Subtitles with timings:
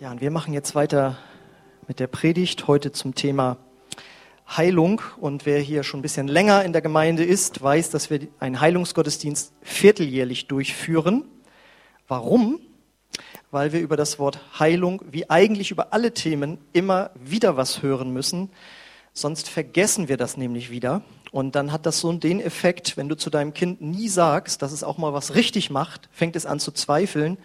[0.00, 1.18] Ja, und wir machen jetzt weiter
[1.86, 3.58] mit der Predigt heute zum Thema
[4.48, 5.02] Heilung.
[5.20, 8.62] Und wer hier schon ein bisschen länger in der Gemeinde ist, weiß, dass wir einen
[8.62, 11.24] Heilungsgottesdienst vierteljährlich durchführen.
[12.08, 12.60] Warum?
[13.50, 18.10] Weil wir über das Wort Heilung, wie eigentlich über alle Themen, immer wieder was hören
[18.10, 18.48] müssen.
[19.12, 21.02] Sonst vergessen wir das nämlich wieder.
[21.30, 24.72] Und dann hat das so den Effekt, wenn du zu deinem Kind nie sagst, dass
[24.72, 27.36] es auch mal was richtig macht, fängt es an zu zweifeln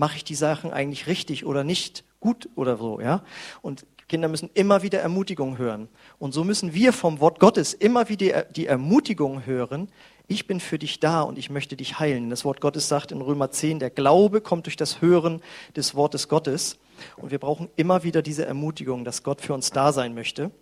[0.00, 3.22] mache ich die Sachen eigentlich richtig oder nicht gut oder so, ja?
[3.60, 5.88] Und Kinder müssen immer wieder Ermutigung hören.
[6.18, 9.88] Und so müssen wir vom Wort Gottes immer wieder die Ermutigung hören,
[10.26, 12.30] ich bin für dich da und ich möchte dich heilen.
[12.30, 15.42] Das Wort Gottes sagt in Römer 10, der Glaube kommt durch das Hören
[15.74, 16.78] des Wortes Gottes.
[17.16, 20.52] Und wir brauchen immer wieder diese Ermutigung, dass Gott für uns da sein möchte.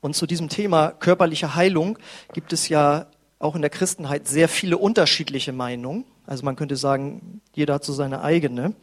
[0.00, 1.96] Und zu diesem Thema körperliche Heilung
[2.32, 3.06] gibt es ja
[3.38, 6.04] auch in der Christenheit sehr viele unterschiedliche Meinungen.
[6.26, 8.74] Also man könnte sagen, jeder hat so seine eigene.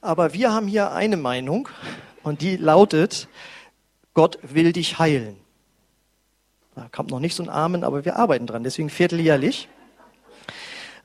[0.00, 1.68] Aber wir haben hier eine Meinung
[2.22, 3.28] und die lautet,
[4.14, 5.36] Gott will dich heilen.
[6.74, 9.68] Da kommt noch nicht so ein Amen, aber wir arbeiten dran, deswegen vierteljährlich.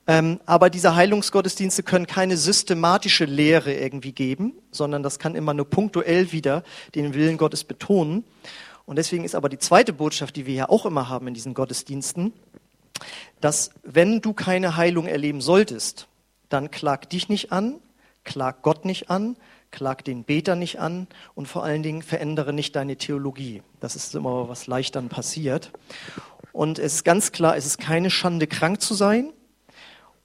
[0.08, 5.70] Ähm, aber diese Heilungsgottesdienste können keine systematische Lehre irgendwie geben, sondern das kann immer nur
[5.70, 6.64] punktuell wieder
[6.96, 8.24] den Willen Gottes betonen.
[8.86, 11.54] Und deswegen ist aber die zweite Botschaft, die wir ja auch immer haben in diesen
[11.54, 12.34] Gottesdiensten,
[13.40, 16.08] dass wenn du keine Heilung erleben solltest,
[16.50, 17.80] dann klag dich nicht an,
[18.24, 19.38] klag Gott nicht an,
[19.72, 23.64] klag den Beter nicht an und vor allen Dingen verändere nicht deine Theologie.
[23.80, 25.72] Das ist immer was leicht dann passiert.
[26.52, 29.32] Und es ist ganz klar, es ist keine Schande, krank zu sein.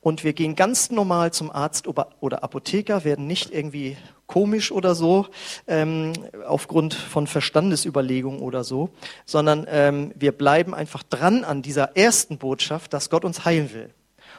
[0.00, 3.96] Und wir gehen ganz normal zum Arzt oder Apotheker, werden nicht irgendwie
[4.26, 5.26] komisch oder so,
[5.66, 6.12] ähm,
[6.46, 8.90] aufgrund von Verstandesüberlegungen oder so,
[9.24, 13.90] sondern ähm, wir bleiben einfach dran an dieser ersten Botschaft, dass Gott uns heilen will.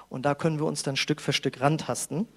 [0.09, 2.27] Und da können wir uns dann Stück für Stück rantasten.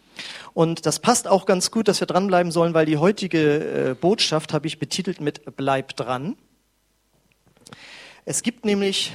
[0.54, 4.52] Und das passt auch ganz gut, dass wir dranbleiben sollen, weil die heutige äh, Botschaft
[4.52, 6.36] habe ich betitelt mit Bleib dran.
[8.24, 9.12] Es gibt nämlich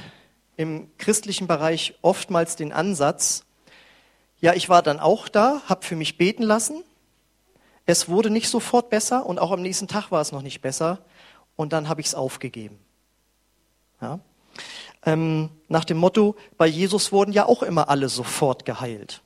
[0.56, 3.44] im christlichen Bereich oftmals den Ansatz,
[4.40, 6.82] ja, ich war dann auch da, habe für mich beten lassen,
[7.86, 10.98] es wurde nicht sofort besser und auch am nächsten Tag war es noch nicht besser
[11.54, 12.78] und dann habe ich es aufgegeben.
[14.00, 14.20] Ja?
[15.04, 19.22] Ähm, nach dem Motto, bei Jesus wurden ja auch immer alle sofort geheilt.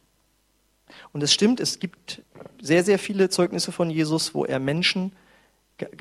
[1.13, 2.23] Und es stimmt, es gibt
[2.61, 5.13] sehr, sehr viele Zeugnisse von Jesus, wo er Menschen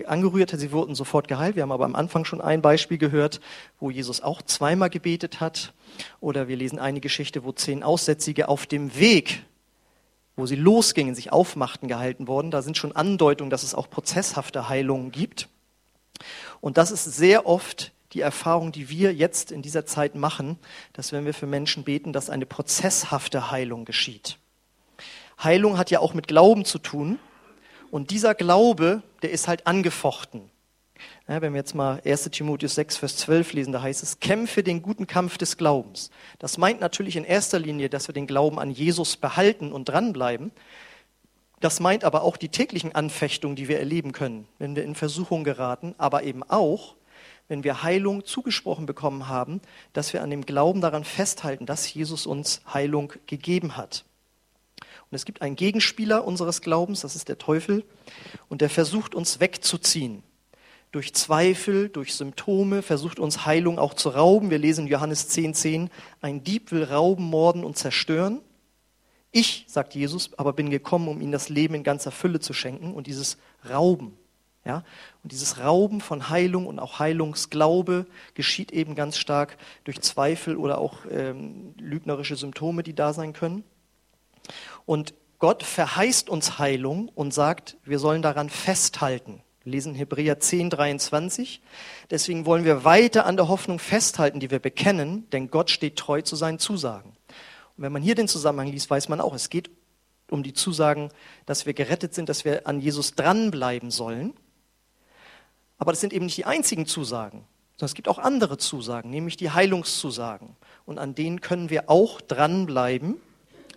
[0.08, 1.56] angerührt hat, sie wurden sofort geheilt.
[1.56, 3.40] Wir haben aber am Anfang schon ein Beispiel gehört,
[3.80, 5.74] wo Jesus auch zweimal gebetet hat.
[6.20, 9.44] Oder wir lesen eine Geschichte, wo zehn Aussätzige auf dem Weg
[10.39, 12.51] wo sie losgingen, sich aufmachten, gehalten worden.
[12.51, 15.47] Da sind schon Andeutungen, dass es auch prozesshafte Heilungen gibt.
[16.61, 20.57] Und das ist sehr oft die Erfahrung, die wir jetzt in dieser Zeit machen,
[20.94, 24.38] dass wenn wir für Menschen beten, dass eine prozesshafte Heilung geschieht.
[25.41, 27.19] Heilung hat ja auch mit Glauben zu tun.
[27.91, 30.49] Und dieser Glaube, der ist halt angefochten.
[31.27, 34.63] Ja, wenn wir jetzt mal 1 Timotheus 6, Vers 12 lesen, da heißt es, kämpfe
[34.63, 36.09] den guten Kampf des Glaubens.
[36.39, 40.51] Das meint natürlich in erster Linie, dass wir den Glauben an Jesus behalten und dranbleiben.
[41.59, 45.43] Das meint aber auch die täglichen Anfechtungen, die wir erleben können, wenn wir in Versuchung
[45.43, 46.95] geraten, aber eben auch,
[47.47, 49.61] wenn wir Heilung zugesprochen bekommen haben,
[49.93, 54.05] dass wir an dem Glauben daran festhalten, dass Jesus uns Heilung gegeben hat.
[55.11, 57.83] Und es gibt einen Gegenspieler unseres Glaubens, das ist der Teufel,
[58.47, 60.23] und der versucht uns wegzuziehen
[60.91, 64.50] durch Zweifel, durch Symptome, versucht uns Heilung auch zu rauben.
[64.50, 65.89] Wir lesen in Johannes 10,10, 10,
[66.22, 68.41] ein Dieb will rauben, morden und zerstören.
[69.31, 72.94] Ich, sagt Jesus, aber bin gekommen, um ihnen das Leben in ganzer Fülle zu schenken
[72.94, 73.38] und dieses
[73.69, 74.17] Rauben.
[74.66, 74.83] Ja,
[75.23, 80.79] und dieses Rauben von Heilung und auch Heilungsglaube geschieht eben ganz stark durch Zweifel oder
[80.79, 83.63] auch ähm, lügnerische Symptome, die da sein können.
[84.85, 89.41] Und Gott verheißt uns Heilung und sagt, wir sollen daran festhalten.
[89.69, 91.62] Wir lesen Hebräer 10, 23.
[92.09, 96.24] Deswegen wollen wir weiter an der Hoffnung festhalten, die wir bekennen, denn Gott steht treu
[96.24, 97.12] zu seinen Zusagen.
[97.78, 99.69] Und wenn man hier den Zusammenhang liest, weiß man auch, es geht
[100.31, 101.11] um die Zusagen,
[101.46, 104.34] dass wir gerettet sind, dass wir an Jesus dranbleiben sollen.
[105.78, 109.38] Aber das sind eben nicht die einzigen Zusagen, sondern es gibt auch andere Zusagen, nämlich
[109.38, 110.55] die Heilungszusagen.
[110.88, 113.17] Und an denen können wir auch dranbleiben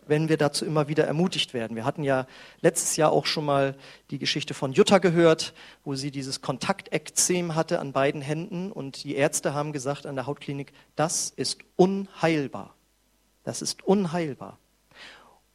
[0.07, 1.77] wenn wir dazu immer wieder ermutigt werden.
[1.77, 2.27] Wir hatten ja
[2.61, 3.77] letztes Jahr auch schon mal
[4.11, 5.55] die Geschichte von Jutta gehört,
[5.85, 10.27] wo sie dieses Kontaktekzem hatte an beiden Händen und die Ärzte haben gesagt an der
[10.27, 12.75] Hautklinik, das ist unheilbar.
[13.45, 14.59] Das ist unheilbar.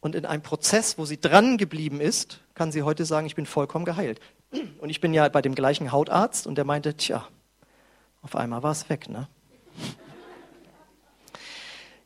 [0.00, 3.46] Und in einem Prozess, wo sie dran geblieben ist, kann sie heute sagen, ich bin
[3.46, 4.20] vollkommen geheilt.
[4.80, 7.26] Und ich bin ja bei dem gleichen Hautarzt und der meinte, tja,
[8.22, 9.28] auf einmal war es weg, ne?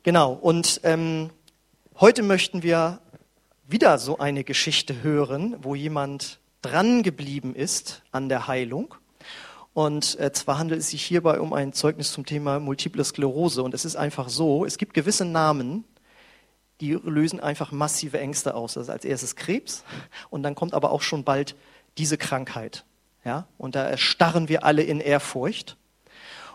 [0.03, 1.29] Genau, und ähm,
[1.99, 3.01] Heute möchten wir
[3.67, 8.95] wieder so eine Geschichte hören, wo jemand dran geblieben ist an der Heilung.
[9.73, 13.61] Und äh, zwar handelt es sich hierbei um ein Zeugnis zum Thema Multiple Sklerose.
[13.61, 15.83] Und es ist einfach so, es gibt gewisse Namen,
[16.81, 18.73] die lösen einfach massive Ängste aus.
[18.73, 19.83] Das ist als erstes Krebs
[20.31, 21.55] und dann kommt aber auch schon bald
[21.99, 22.85] diese Krankheit.
[23.23, 23.47] Ja?
[23.59, 25.77] Und da erstarren wir alle in Ehrfurcht.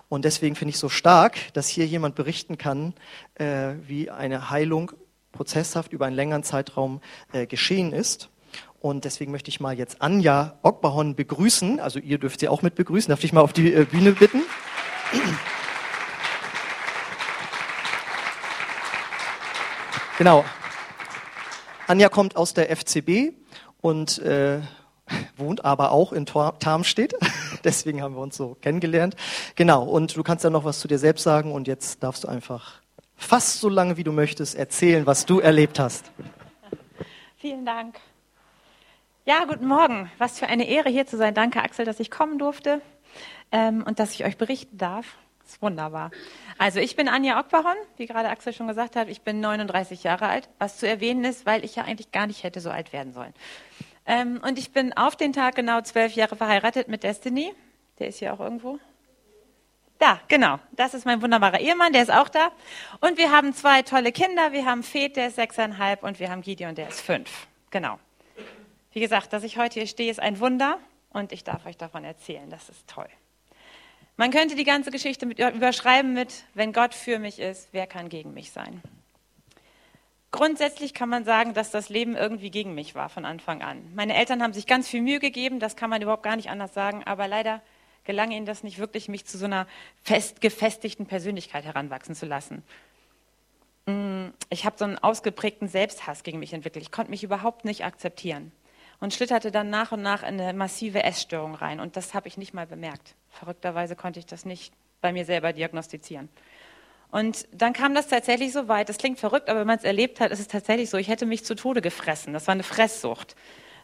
[0.09, 2.93] Und deswegen finde ich so stark, dass hier jemand berichten kann,
[3.37, 4.93] äh, wie eine Heilung
[5.33, 7.01] prozesshaft über einen längeren Zeitraum
[7.33, 8.31] äh, geschehen ist.
[8.81, 11.81] Und deswegen möchte ich mal jetzt Anja Ockbahon begrüßen.
[11.81, 13.11] Also ihr dürft sie auch mit begrüßen.
[13.11, 14.43] Darf ich mal auf die äh, Bühne bitten?
[20.19, 20.45] Genau.
[21.87, 23.33] Anja kommt aus der FCB
[23.81, 24.61] und äh,
[25.37, 27.15] wohnt aber auch in Tarmstedt.
[27.65, 29.17] Deswegen haben wir uns so kennengelernt.
[29.57, 29.85] Genau.
[29.85, 32.81] Und du kannst ja noch was zu dir selbst sagen und jetzt darfst du einfach
[33.19, 36.11] fast so lange, wie du möchtest, erzählen, was du erlebt hast.
[37.37, 37.97] Vielen Dank.
[39.27, 40.11] Ja, guten Morgen.
[40.17, 41.35] Was für eine Ehre hier zu sein.
[41.35, 42.81] Danke, Axel, dass ich kommen durfte
[43.53, 45.19] ähm, und dass ich euch berichten darf.
[45.43, 46.11] Das ist wunderbar.
[46.59, 49.09] Also ich bin Anja Ockbahon, wie gerade Axel schon gesagt hat.
[49.09, 52.43] Ich bin 39 Jahre alt, was zu erwähnen ist, weil ich ja eigentlich gar nicht
[52.43, 53.35] hätte so alt werden sollen.
[54.07, 57.55] Ähm, und ich bin auf den Tag genau zwölf Jahre verheiratet mit Destiny.
[57.99, 58.79] Der ist hier auch irgendwo.
[59.99, 60.59] Da, genau.
[60.73, 62.53] Das ist mein wunderbarer Ehemann, der ist auch da.
[63.01, 64.53] Und wir haben zwei tolle Kinder.
[64.53, 67.49] Wir haben Fed, der ist sechseinhalb, und wir haben Gideon, der ist fünf.
[67.71, 67.99] Genau.
[68.93, 70.79] Wie gesagt, dass ich heute hier stehe, ist ein Wunder
[71.11, 72.49] und ich darf euch davon erzählen.
[72.49, 73.09] Das ist toll.
[74.17, 78.09] Man könnte die ganze Geschichte mit, überschreiben mit, wenn Gott für mich ist, wer kann
[78.09, 78.83] gegen mich sein?
[80.31, 83.93] Grundsätzlich kann man sagen, dass das Leben irgendwie gegen mich war von Anfang an.
[83.95, 86.75] Meine Eltern haben sich ganz viel Mühe gegeben, das kann man überhaupt gar nicht anders
[86.75, 87.63] sagen, aber leider
[88.09, 89.67] gelang ihnen das nicht wirklich, mich zu so einer
[90.03, 92.65] fest gefestigten Persönlichkeit heranwachsen zu lassen.
[93.85, 96.83] Mm, ich habe so einen ausgeprägten Selbsthass gegen mich entwickelt.
[96.83, 98.51] Ich konnte mich überhaupt nicht akzeptieren
[98.99, 101.81] und schlitterte dann nach und nach in eine massive Essstörung rein.
[101.81, 103.15] Und das habe ich nicht mal bemerkt.
[103.29, 104.73] Verrückterweise konnte ich das nicht
[105.03, 106.31] bei mir selber diagnostizieren.
[107.11, 108.89] Und dann kam das tatsächlich so weit.
[108.89, 110.97] Das klingt verrückt, aber wenn man es erlebt hat, ist es tatsächlich so.
[110.97, 112.33] Ich hätte mich zu Tode gefressen.
[112.33, 113.37] Das war eine Fresssucht.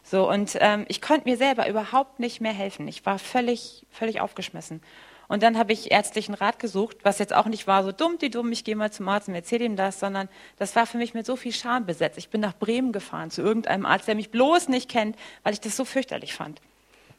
[0.05, 2.87] So und ähm, ich konnte mir selber überhaupt nicht mehr helfen.
[2.87, 4.81] Ich war völlig, völlig aufgeschmissen.
[5.27, 8.29] Und dann habe ich ärztlichen Rat gesucht, was jetzt auch nicht war so dumm, die
[8.29, 11.15] dumm, ich gehe mal zum Arzt und erzähle ihm das, sondern das war für mich
[11.15, 12.19] mit so viel Scham besetzt.
[12.19, 15.61] Ich bin nach Bremen gefahren zu irgendeinem Arzt, der mich bloß nicht kennt, weil ich
[15.61, 16.61] das so fürchterlich fand.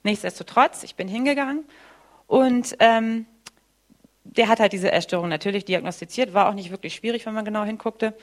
[0.05, 1.65] Nichtsdestotrotz, ich bin hingegangen
[2.29, 3.27] und ähm,
[4.23, 7.65] der hat halt diese Essstörung natürlich diagnostiziert, war auch nicht wirklich schwierig, wenn man genau
[7.65, 8.15] hinguckte.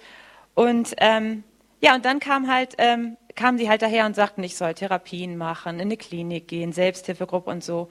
[0.56, 1.44] Und ähm,
[1.84, 5.36] ja, und dann kam halt, ähm, kamen sie halt daher und sagten, ich soll Therapien
[5.36, 7.90] machen, in eine Klinik gehen, Selbsthilfegruppe und so.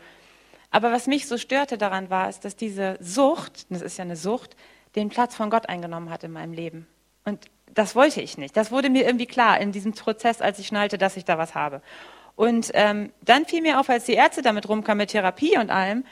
[0.70, 4.16] Aber was mich so störte daran war, ist, dass diese Sucht, das ist ja eine
[4.16, 4.56] Sucht,
[4.96, 6.86] den Platz von Gott eingenommen hat in meinem Leben.
[7.26, 8.56] Und das wollte ich nicht.
[8.56, 11.54] Das wurde mir irgendwie klar in diesem Prozess, als ich schnallte, dass ich da was
[11.54, 11.82] habe.
[12.34, 16.06] Und ähm, dann fiel mir auf, als die Ärzte damit rumkamen mit Therapie und allem,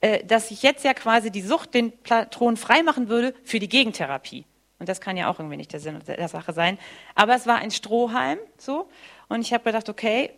[0.00, 4.46] äh, dass ich jetzt ja quasi die Sucht den Thron freimachen würde für die Gegentherapie.
[4.78, 6.78] Und das kann ja auch irgendwie nicht der Sinn der Sache sein.
[7.14, 8.88] Aber es war ein Strohhalm, so.
[9.28, 10.30] Und ich habe gedacht, okay,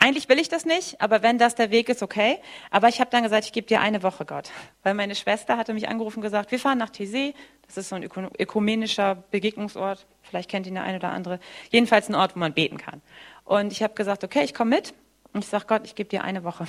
[0.00, 2.38] eigentlich will ich das nicht, aber wenn das der Weg ist, okay.
[2.70, 4.50] Aber ich habe dann gesagt, ich gebe dir eine Woche, Gott.
[4.84, 7.34] Weil meine Schwester hatte mich angerufen und gesagt, wir fahren nach Thésée.
[7.66, 10.06] Das ist so ein ökumenischer Begegnungsort.
[10.22, 11.40] Vielleicht kennt ihn der eine oder andere.
[11.70, 13.02] Jedenfalls ein Ort, wo man beten kann.
[13.44, 14.94] Und ich habe gesagt, okay, ich komme mit.
[15.32, 16.66] Und ich sage, Gott, ich gebe dir eine Woche.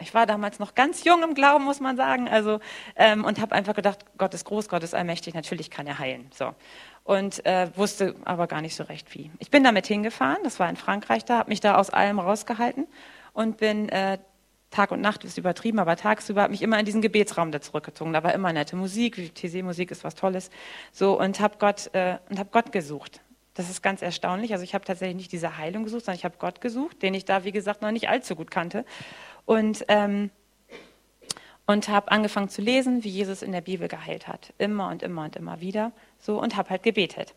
[0.00, 2.28] Ich war damals noch ganz jung im Glauben, muss man sagen.
[2.28, 2.60] Also
[2.96, 5.34] ähm, und habe einfach gedacht, Gott ist groß, Gott ist allmächtig.
[5.34, 6.30] Natürlich kann er heilen.
[6.32, 6.54] So
[7.08, 9.30] und äh, wusste aber gar nicht so recht wie.
[9.38, 12.86] Ich bin damit hingefahren, das war in Frankreich da, habe mich da aus allem rausgehalten
[13.32, 14.18] und bin äh,
[14.70, 18.12] Tag und Nacht ist übertrieben, aber tagsüber habe mich immer in diesen Gebetsraum da zurückgezogen.
[18.12, 20.50] Da war immer nette Musik, TC-Musik ist was Tolles,
[20.92, 23.22] so und habe Gott äh, und habe Gott gesucht.
[23.54, 24.52] Das ist ganz erstaunlich.
[24.52, 27.24] Also ich habe tatsächlich nicht diese Heilung gesucht, sondern ich habe Gott gesucht, den ich
[27.24, 28.84] da wie gesagt noch nicht allzu gut kannte
[29.48, 30.30] und ähm,
[31.64, 35.24] und habe angefangen zu lesen, wie Jesus in der Bibel geheilt hat, immer und immer
[35.24, 37.34] und immer wieder, so und habe halt gebetet.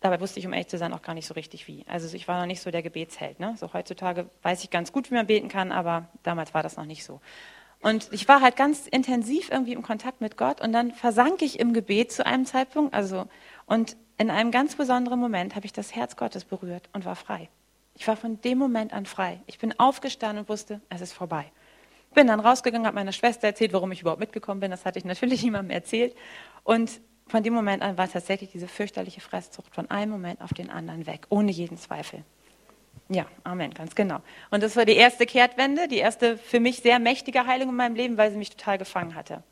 [0.00, 1.82] Dabei wusste ich, um ehrlich zu sein, auch gar nicht so richtig wie.
[1.88, 3.40] Also ich war noch nicht so der Gebetsheld.
[3.40, 3.54] Ne?
[3.58, 6.84] So heutzutage weiß ich ganz gut, wie man beten kann, aber damals war das noch
[6.84, 7.22] nicht so.
[7.80, 11.58] Und ich war halt ganz intensiv irgendwie im Kontakt mit Gott und dann versank ich
[11.58, 13.26] im Gebet zu einem Zeitpunkt, also
[13.64, 17.48] und in einem ganz besonderen Moment habe ich das Herz Gottes berührt und war frei.
[17.96, 19.40] Ich war von dem Moment an frei.
[19.46, 21.50] Ich bin aufgestanden und wusste, es ist vorbei.
[22.12, 24.70] Bin dann rausgegangen, habe meiner Schwester erzählt, warum ich überhaupt mitgekommen bin.
[24.70, 26.14] Das hatte ich natürlich niemandem erzählt.
[26.62, 30.70] Und von dem Moment an war tatsächlich diese fürchterliche Fresszucht von einem Moment auf den
[30.70, 32.24] anderen weg, ohne jeden Zweifel.
[33.08, 34.20] Ja, Amen, ganz genau.
[34.50, 37.96] Und das war die erste Kehrtwende, die erste für mich sehr mächtige Heilung in meinem
[37.96, 39.42] Leben, weil sie mich total gefangen hatte.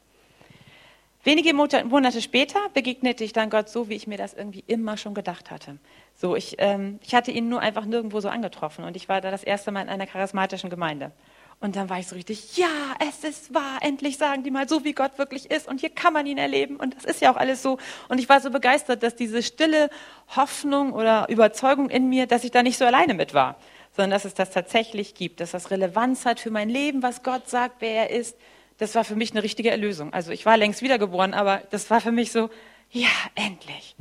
[1.25, 5.15] Wenige Monate später begegnete ich dann Gott so, wie ich mir das irgendwie immer schon
[5.15, 5.79] gedacht hatte.
[6.23, 9.33] So, ich, ähm, ich hatte ihn nur einfach nirgendwo so angetroffen und ich war da
[9.33, 11.11] das erste Mal in einer charismatischen Gemeinde.
[11.59, 12.69] Und dann war ich so richtig, ja,
[13.01, 16.13] es ist wahr, endlich sagen die mal so, wie Gott wirklich ist und hier kann
[16.13, 17.77] man ihn erleben und das ist ja auch alles so.
[18.09, 19.91] Und ich war so begeistert, dass diese stille
[20.37, 23.57] Hoffnung oder Überzeugung in mir, dass ich da nicht so alleine mit war,
[23.97, 27.51] sondern dass es das tatsächlich gibt, dass das Relevanz hat für mein Leben, was Gott
[27.51, 28.37] sagt, wer er ist.
[28.79, 30.13] Das war für mich eine richtige Erlösung.
[30.13, 32.49] Also ich war längst wiedergeboren, aber das war für mich so,
[32.93, 33.97] ja, endlich.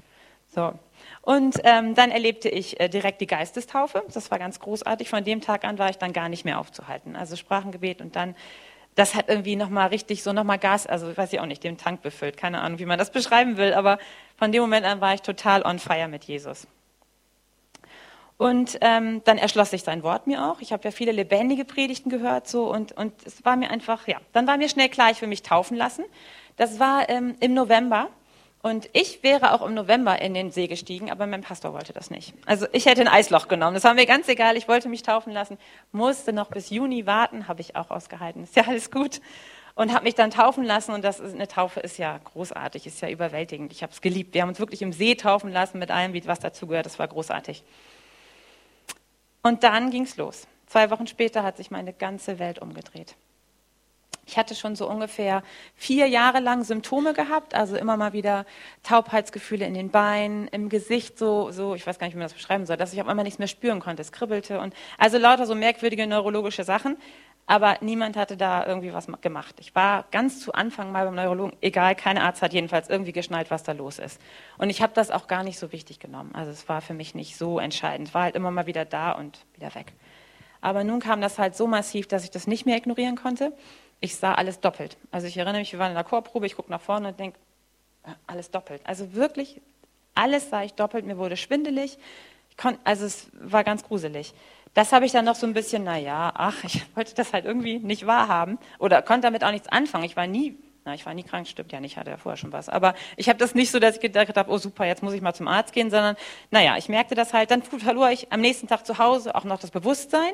[0.53, 0.77] So.
[1.21, 4.03] Und ähm, dann erlebte ich äh, direkt die Geistestaufe.
[4.11, 5.09] Das war ganz großartig.
[5.09, 7.15] Von dem Tag an war ich dann gar nicht mehr aufzuhalten.
[7.15, 8.35] Also Sprachengebet und dann,
[8.95, 12.01] das hat irgendwie nochmal richtig so nochmal Gas, also weiß ich auch nicht, den Tank
[12.01, 12.37] befüllt.
[12.37, 13.99] Keine Ahnung, wie man das beschreiben will, aber
[14.35, 16.67] von dem Moment an war ich total on fire mit Jesus.
[18.37, 20.61] Und ähm, dann erschloss sich sein Wort mir auch.
[20.61, 24.17] Ich habe ja viele lebendige Predigten gehört so und, und es war mir einfach, ja,
[24.33, 26.03] dann war mir schnell klar, ich will mich taufen lassen.
[26.57, 28.09] Das war ähm, im November
[28.61, 32.11] und ich wäre auch im November in den See gestiegen, aber mein Pastor wollte das
[32.11, 32.33] nicht.
[32.45, 33.73] Also ich hätte ein Eisloch genommen.
[33.73, 34.55] Das war mir ganz egal.
[34.55, 35.57] Ich wollte mich taufen lassen,
[35.91, 38.43] musste noch bis Juni warten, habe ich auch ausgehalten.
[38.43, 39.19] Ist ja alles gut.
[39.73, 40.91] Und habe mich dann taufen lassen.
[40.91, 43.71] Und das ist, eine Taufe ist ja großartig, ist ja überwältigend.
[43.71, 44.35] Ich habe es geliebt.
[44.35, 46.85] Wir haben uns wirklich im See taufen lassen mit allem, was dazugehört.
[46.85, 47.63] Das war großartig.
[49.41, 50.45] Und dann ging es los.
[50.67, 53.15] Zwei Wochen später hat sich meine ganze Welt umgedreht.
[54.25, 55.43] Ich hatte schon so ungefähr
[55.75, 58.45] vier Jahre lang Symptome gehabt, also immer mal wieder
[58.83, 62.33] Taubheitsgefühle in den Beinen, im Gesicht, so, so, ich weiß gar nicht, wie man das
[62.33, 64.01] beschreiben soll, dass ich auf einmal nichts mehr spüren konnte.
[64.01, 66.97] Es kribbelte und also lauter so merkwürdige neurologische Sachen.
[67.47, 69.55] Aber niemand hatte da irgendwie was gemacht.
[69.59, 73.51] Ich war ganz zu Anfang mal beim Neurologen, egal, kein Arzt hat jedenfalls irgendwie geschnallt,
[73.51, 74.21] was da los ist.
[74.57, 76.31] Und ich habe das auch gar nicht so wichtig genommen.
[76.33, 78.13] Also es war für mich nicht so entscheidend.
[78.13, 79.91] War halt immer mal wieder da und wieder weg.
[80.61, 83.51] Aber nun kam das halt so massiv, dass ich das nicht mehr ignorieren konnte
[84.01, 84.97] ich sah alles doppelt.
[85.11, 87.39] Also ich erinnere mich, wir waren in der Chorprobe, ich gucke nach vorne und denke,
[88.27, 88.81] alles doppelt.
[88.83, 89.61] Also wirklich,
[90.15, 91.97] alles sah ich doppelt, mir wurde schwindelig.
[92.57, 94.33] Konnt, also es war ganz gruselig.
[94.73, 97.79] Das habe ich dann noch so ein bisschen, naja, ach, ich wollte das halt irgendwie
[97.79, 100.03] nicht wahrhaben oder konnte damit auch nichts anfangen.
[100.05, 102.51] Ich war nie, na, ich war nie krank, stimmt ja nicht, hatte ja vorher schon
[102.51, 102.69] was.
[102.69, 105.21] Aber ich habe das nicht so, dass ich gedacht habe, oh super, jetzt muss ich
[105.21, 106.15] mal zum Arzt gehen, sondern
[106.49, 107.51] naja, ich merkte das halt.
[107.51, 110.33] Dann verlor ich am nächsten Tag zu Hause auch noch das Bewusstsein,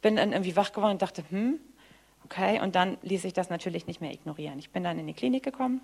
[0.00, 1.60] bin dann irgendwie wach geworden und dachte, hm,
[2.24, 4.58] Okay, und dann ließ ich das natürlich nicht mehr ignorieren.
[4.58, 5.82] Ich bin dann in die Klinik gekommen.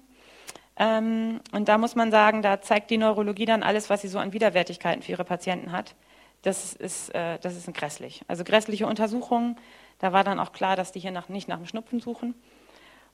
[0.77, 4.19] Ähm, und da muss man sagen, da zeigt die Neurologie dann alles, was sie so
[4.19, 5.95] an Widerwärtigkeiten für ihre Patienten hat.
[6.43, 8.23] Das ist, äh, das ist grässlich.
[8.29, 9.57] Also grässliche Untersuchungen.
[9.99, 12.35] Da war dann auch klar, dass die hier nach, nicht nach dem Schnupfen suchen.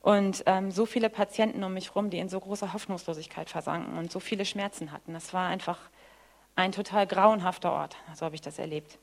[0.00, 4.12] Und ähm, so viele Patienten um mich herum, die in so großer Hoffnungslosigkeit versanken und
[4.12, 5.12] so viele Schmerzen hatten.
[5.12, 5.80] Das war einfach
[6.54, 7.96] ein total grauenhafter Ort.
[8.14, 8.98] So habe ich das erlebt.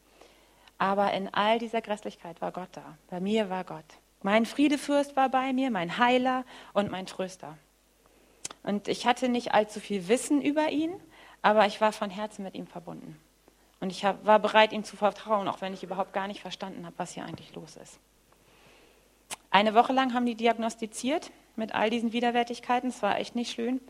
[0.77, 2.97] Aber in all dieser Grässlichkeit war Gott da.
[3.09, 3.83] Bei mir war Gott.
[4.23, 7.57] Mein Friedefürst war bei mir, mein Heiler und mein Tröster.
[8.63, 10.93] Und ich hatte nicht allzu viel Wissen über ihn,
[11.41, 13.19] aber ich war von Herzen mit ihm verbunden.
[13.81, 16.95] Und ich war bereit, ihm zu vertrauen, auch wenn ich überhaupt gar nicht verstanden habe,
[16.97, 17.99] was hier eigentlich los ist.
[19.51, 22.89] Eine Woche lang haben die diagnostiziert mit all diesen Widerwärtigkeiten.
[22.89, 23.81] Es war echt nicht schön.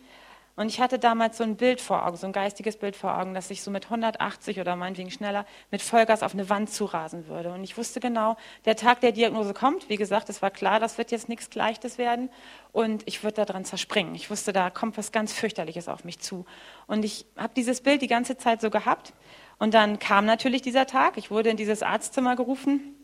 [0.56, 3.34] Und ich hatte damals so ein Bild vor Augen, so ein geistiges Bild vor Augen,
[3.34, 7.52] dass ich so mit 180 oder meinetwegen schneller mit Vollgas auf eine Wand zurasen würde.
[7.54, 9.90] Und ich wusste genau, der Tag der Diagnose kommt.
[9.90, 12.30] Wie gesagt, es war klar, das wird jetzt nichts Leichtes werden.
[12.72, 14.14] Und ich würde daran zerspringen.
[14.14, 16.46] Ich wusste, da kommt was ganz fürchterliches auf mich zu.
[16.86, 19.14] Und ich habe dieses Bild die ganze Zeit so gehabt.
[19.58, 21.18] Und dann kam natürlich dieser Tag.
[21.18, 22.96] Ich wurde in dieses Arztzimmer gerufen.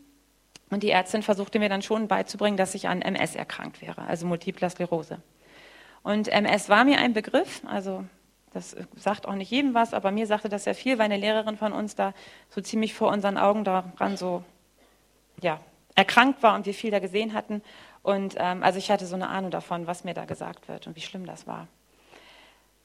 [0.70, 4.24] Und die Ärztin versuchte mir dann schon beizubringen, dass ich an MS erkrankt wäre, also
[4.24, 5.20] Multipler Sklerose.
[6.02, 8.04] Und MS war mir ein Begriff, also
[8.52, 11.56] das sagt auch nicht jedem was, aber mir sagte das sehr viel, weil eine Lehrerin
[11.56, 12.14] von uns da
[12.48, 14.42] so ziemlich vor unseren Augen daran so
[15.40, 15.60] ja,
[15.94, 17.62] erkrankt war und wir viel da gesehen hatten.
[18.02, 20.96] Und ähm, also ich hatte so eine Ahnung davon, was mir da gesagt wird und
[20.96, 21.68] wie schlimm das war.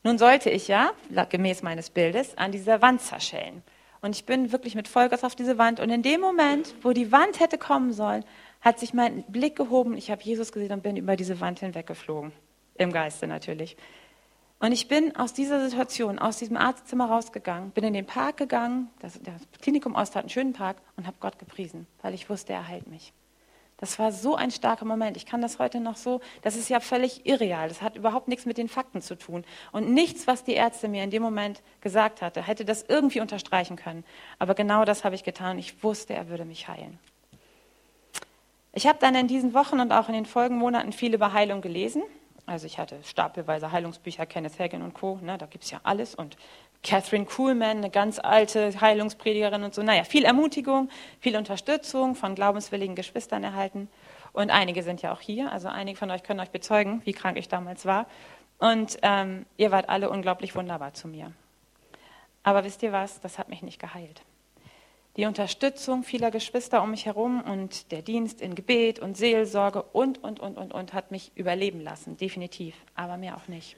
[0.03, 0.91] Nun sollte ich ja,
[1.29, 3.63] gemäß meines Bildes, an dieser Wand zerschellen.
[4.01, 5.79] Und ich bin wirklich mit Vollgas auf diese Wand.
[5.79, 8.23] Und in dem Moment, wo die Wand hätte kommen sollen,
[8.61, 9.97] hat sich mein Blick gehoben.
[9.97, 12.31] Ich habe Jesus gesehen und bin über diese Wand hinweggeflogen.
[12.75, 13.77] Im Geiste natürlich.
[14.59, 18.89] Und ich bin aus dieser Situation, aus diesem Arztzimmer rausgegangen, bin in den Park gegangen,
[18.99, 22.53] das, das Klinikum Ost hat einen schönen Park und habe Gott gepriesen, weil ich wusste,
[22.53, 23.13] er heilt mich.
[23.77, 25.17] Das war so ein starker Moment.
[25.17, 27.67] Ich kann das heute noch so, das ist ja völlig irreal.
[27.67, 29.43] Das hat überhaupt nichts mit den Fakten zu tun.
[29.73, 33.75] Und nichts, was die Ärzte mir in dem Moment gesagt hatte, hätte das irgendwie unterstreichen
[33.75, 34.05] können.
[34.39, 35.59] Aber genau das habe ich getan.
[35.59, 36.97] Ich wusste, er würde mich heilen.
[38.71, 42.03] Ich habe dann in diesen Wochen und auch in den Folgenmonaten viel über Heilung gelesen.
[42.45, 46.13] Also ich hatte stapelweise Heilungsbücher, Kenneth Hagin und Co., ne, da gibt es ja alles.
[46.13, 46.37] Und
[46.83, 49.81] Catherine Kuhlman, eine ganz alte Heilungspredigerin und so.
[49.81, 53.89] Naja, viel Ermutigung, viel Unterstützung von glaubenswilligen Geschwistern erhalten.
[54.33, 57.37] Und einige sind ja auch hier, also einige von euch können euch bezeugen, wie krank
[57.37, 58.05] ich damals war.
[58.59, 61.31] Und ähm, ihr wart alle unglaublich wunderbar zu mir.
[62.43, 64.21] Aber wisst ihr was, das hat mich nicht geheilt.
[65.17, 70.21] Die Unterstützung vieler Geschwister um mich herum und der Dienst in Gebet und Seelsorge und,
[70.21, 73.77] und, und, und, und hat mich überleben lassen, definitiv, aber mehr auch nicht.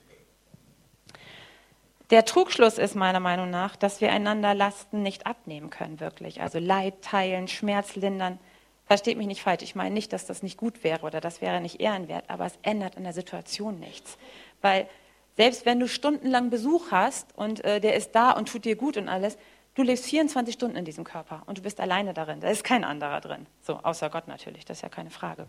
[2.09, 6.41] Der Trugschluss ist meiner Meinung nach, dass wir einander Lasten nicht abnehmen können, wirklich.
[6.41, 8.39] Also Leid teilen, Schmerz lindern.
[8.85, 11.59] Versteht mich nicht falsch, ich meine nicht, dass das nicht gut wäre oder das wäre
[11.59, 14.17] nicht ehrenwert, aber es ändert an der Situation nichts.
[14.61, 14.87] Weil
[15.35, 18.95] selbst wenn du stundenlang Besuch hast und äh, der ist da und tut dir gut
[18.95, 19.37] und alles,
[19.77, 22.41] du lebst 24 Stunden in diesem Körper und du bist alleine darin.
[22.41, 23.45] Da ist kein anderer drin.
[23.61, 25.47] So, außer Gott natürlich, das ist ja keine Frage.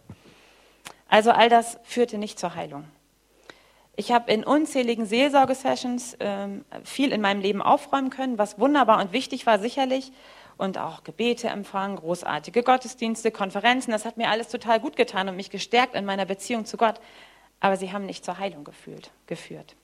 [1.08, 2.85] Also all das führte nicht zur Heilung.
[3.97, 9.12] Ich habe in unzähligen Seelsorgesessions ähm, viel in meinem Leben aufräumen können, was wunderbar und
[9.12, 10.12] wichtig war, sicherlich.
[10.58, 13.92] Und auch Gebete empfangen, großartige Gottesdienste, Konferenzen.
[13.92, 17.00] Das hat mir alles total gut getan und mich gestärkt in meiner Beziehung zu Gott.
[17.61, 19.75] Aber sie haben nicht zur Heilung gefühlt, geführt.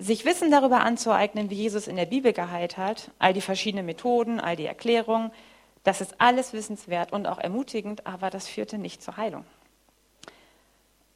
[0.00, 4.40] Sich Wissen darüber anzueignen, wie Jesus in der Bibel geheilt hat, all die verschiedenen Methoden,
[4.40, 5.30] all die Erklärungen,
[5.84, 9.44] das ist alles wissenswert und auch ermutigend, aber das führte nicht zur Heilung.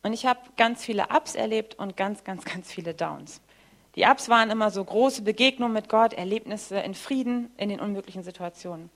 [0.02, 3.40] Und ich habe ganz viele Ups erlebt und ganz, ganz, ganz viele Downs.
[3.94, 8.22] Die Ups waren immer so große Begegnungen mit Gott, Erlebnisse in Frieden in den unmöglichen
[8.22, 8.90] Situationen.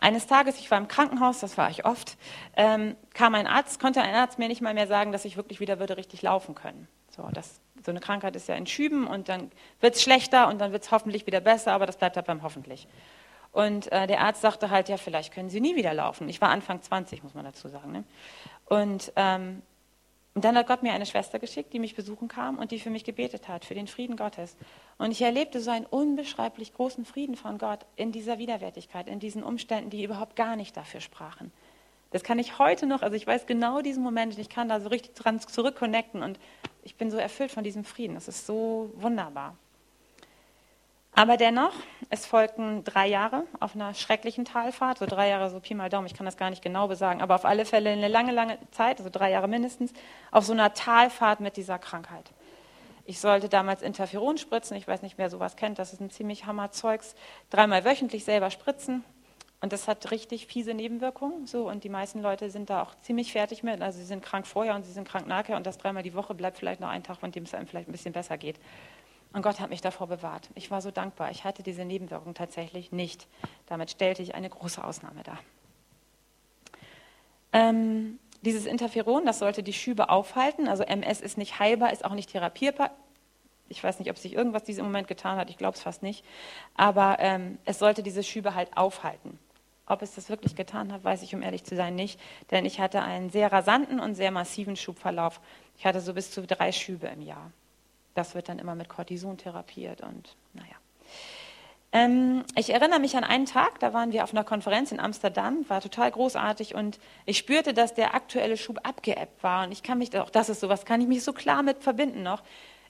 [0.00, 2.16] Eines Tages, ich war im Krankenhaus, das war ich oft,
[2.56, 5.60] ähm, kam ein Arzt, konnte ein Arzt mir nicht mal mehr sagen, dass ich wirklich
[5.60, 6.88] wieder würde richtig laufen können.
[7.14, 9.50] So, das, so eine Krankheit ist ja in Schüben und dann
[9.80, 12.42] wird es schlechter und dann wird es hoffentlich wieder besser, aber das bleibt halt beim
[12.42, 12.88] hoffentlich.
[13.52, 16.28] Und äh, der Arzt sagte halt, ja, vielleicht können Sie nie wieder laufen.
[16.28, 17.92] Ich war Anfang 20, muss man dazu sagen.
[17.92, 18.04] Ne?
[18.66, 19.62] Und ähm,
[20.34, 22.90] und dann hat Gott mir eine Schwester geschickt, die mich besuchen kam und die für
[22.90, 24.56] mich gebetet hat, für den Frieden Gottes.
[24.98, 29.44] Und ich erlebte so einen unbeschreiblich großen Frieden von Gott in dieser Widerwärtigkeit, in diesen
[29.44, 31.52] Umständen, die überhaupt gar nicht dafür sprachen.
[32.14, 34.78] Das kann ich heute noch, also ich weiß genau diesen Moment und ich kann da
[34.78, 36.38] so richtig dran zurückconnecten und
[36.84, 38.14] ich bin so erfüllt von diesem Frieden.
[38.14, 39.56] Das ist so wunderbar.
[41.12, 41.72] Aber dennoch,
[42.10, 46.06] es folgten drei Jahre auf einer schrecklichen Talfahrt, so drei Jahre, so Pi mal Daumen,
[46.06, 48.98] ich kann das gar nicht genau besagen, aber auf alle Fälle eine lange, lange Zeit,
[48.98, 49.92] also drei Jahre mindestens,
[50.30, 52.30] auf so einer Talfahrt mit dieser Krankheit.
[53.06, 56.46] Ich sollte damals Interferon spritzen, ich weiß nicht, wer sowas kennt, das ist ein ziemlich
[56.46, 57.16] Hammerzeugs,
[57.50, 59.04] dreimal wöchentlich selber spritzen.
[59.64, 61.46] Und das hat richtig fiese Nebenwirkungen.
[61.46, 63.80] So, und die meisten Leute sind da auch ziemlich fertig mit.
[63.80, 66.34] Also sie sind krank vorher und sie sind krank nachher und das dreimal die Woche
[66.34, 68.60] bleibt vielleicht noch ein Tag, von dem es einem vielleicht ein bisschen besser geht.
[69.32, 70.50] Und Gott hat mich davor bewahrt.
[70.54, 71.30] Ich war so dankbar.
[71.30, 73.26] Ich hatte diese Nebenwirkung tatsächlich nicht.
[73.64, 75.38] Damit stellte ich eine große Ausnahme dar.
[77.54, 80.68] Ähm, dieses Interferon, das sollte die Schübe aufhalten.
[80.68, 82.90] Also MS ist nicht heilbar, ist auch nicht therapierbar.
[83.70, 85.48] Ich weiß nicht, ob sich irgendwas diesem Moment getan hat.
[85.48, 86.22] Ich glaube es fast nicht.
[86.74, 89.38] Aber ähm, es sollte diese Schübe halt aufhalten.
[89.86, 92.18] Ob es das wirklich getan hat, weiß ich, um ehrlich zu sein, nicht.
[92.50, 95.40] Denn ich hatte einen sehr rasanten und sehr massiven Schubverlauf.
[95.76, 97.50] Ich hatte so bis zu drei Schübe im Jahr.
[98.14, 100.76] Das wird dann immer mit Cortison therapiert und naja.
[101.92, 105.64] Ähm, ich erinnere mich an einen Tag, da waren wir auf einer Konferenz in Amsterdam,
[105.68, 109.98] war total großartig und ich spürte, dass der aktuelle Schub abgeebbt war und ich kann
[109.98, 112.42] mich, auch das ist sowas, kann ich mich so klar mit verbinden noch.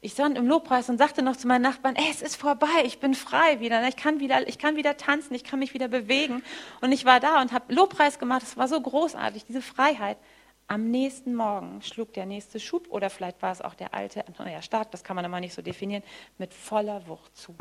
[0.04, 3.14] Ich stand im Lobpreis und sagte noch zu meinen Nachbarn, es ist vorbei, ich bin
[3.14, 6.42] frei wieder, ich kann wieder, ich kann wieder tanzen, ich kann mich wieder bewegen.
[6.82, 10.18] Und ich war da und habe Lobpreis gemacht, es war so großartig, diese Freiheit.
[10.66, 14.60] Am nächsten Morgen schlug der nächste Schub, oder vielleicht war es auch der alte, naja,
[14.60, 16.02] stark, das kann man immer nicht so definieren,
[16.36, 17.54] mit voller Wucht zu.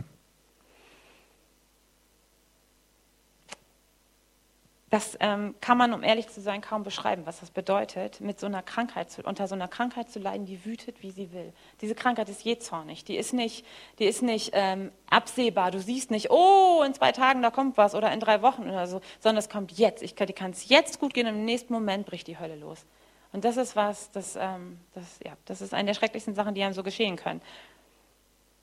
[4.94, 8.46] Das ähm, kann man, um ehrlich zu sein, kaum beschreiben, was das bedeutet, mit so
[8.46, 11.52] einer Krankheit zu, unter so einer Krankheit zu leiden, die wütet, wie sie will.
[11.82, 13.66] Diese Krankheit ist jähzornig, die ist nicht,
[13.98, 15.72] die ist nicht ähm, absehbar.
[15.72, 18.86] Du siehst nicht, oh, in zwei Tagen da kommt was oder in drei Wochen oder
[18.86, 20.04] so, sondern es kommt jetzt.
[20.04, 22.86] Ich, kann es jetzt gut gehen und im nächsten Moment bricht die Hölle los.
[23.32, 26.62] Und das ist was, das, ähm, das, ja, das ist eine der schrecklichsten Sachen, die
[26.62, 27.42] einem so geschehen können.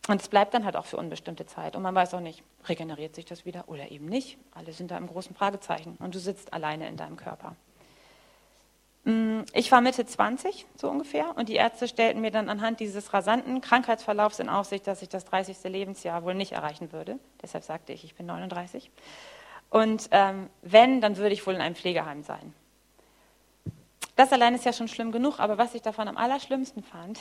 [0.08, 1.76] Und es bleibt dann halt auch für unbestimmte Zeit.
[1.76, 4.38] Und man weiß auch nicht, regeneriert sich das wieder oder eben nicht.
[4.54, 5.96] Alle sind da im großen Fragezeichen.
[6.00, 7.54] Und du sitzt alleine in deinem Körper.
[9.04, 13.12] Mm, ich war Mitte 20, so ungefähr, und die Ärzte stellten mir dann anhand dieses
[13.12, 15.62] rasanten Krankheitsverlaufs in Aussicht, dass ich das 30.
[15.64, 17.18] Lebensjahr wohl nicht erreichen würde.
[17.42, 18.90] Deshalb sagte ich, ich bin 39.
[19.70, 22.54] Und ähm, wenn, dann würde ich wohl in einem Pflegeheim sein.
[24.16, 27.20] Das allein ist ja schon schlimm genug, aber was ich davon am allerschlimmsten fand,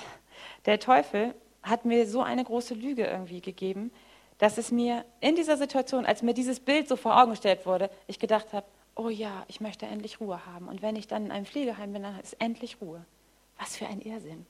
[0.66, 3.92] der Teufel hat mir so eine große Lüge irgendwie gegeben,
[4.38, 7.90] dass es mir in dieser Situation, als mir dieses Bild so vor Augen gestellt wurde,
[8.08, 10.68] ich gedacht habe, oh ja, ich möchte endlich Ruhe haben.
[10.68, 13.06] Und wenn ich dann in einem Pflegeheim bin, dann ist endlich Ruhe.
[13.58, 14.46] Was für ein Irrsinn.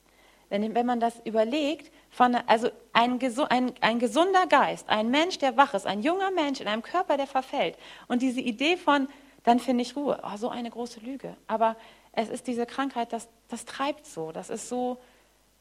[0.48, 5.56] Wenn, wenn man das überlegt, von, also ein, ein, ein gesunder Geist, ein Mensch, der
[5.56, 7.76] wach ist, ein junger Mensch in einem Körper, der verfällt.
[8.08, 9.08] Und diese Idee von,
[9.44, 11.36] dann finde ich Ruhe, oh, so eine große Lüge.
[11.46, 11.76] Aber
[12.12, 14.98] es ist diese Krankheit, das, das treibt so, das ist so,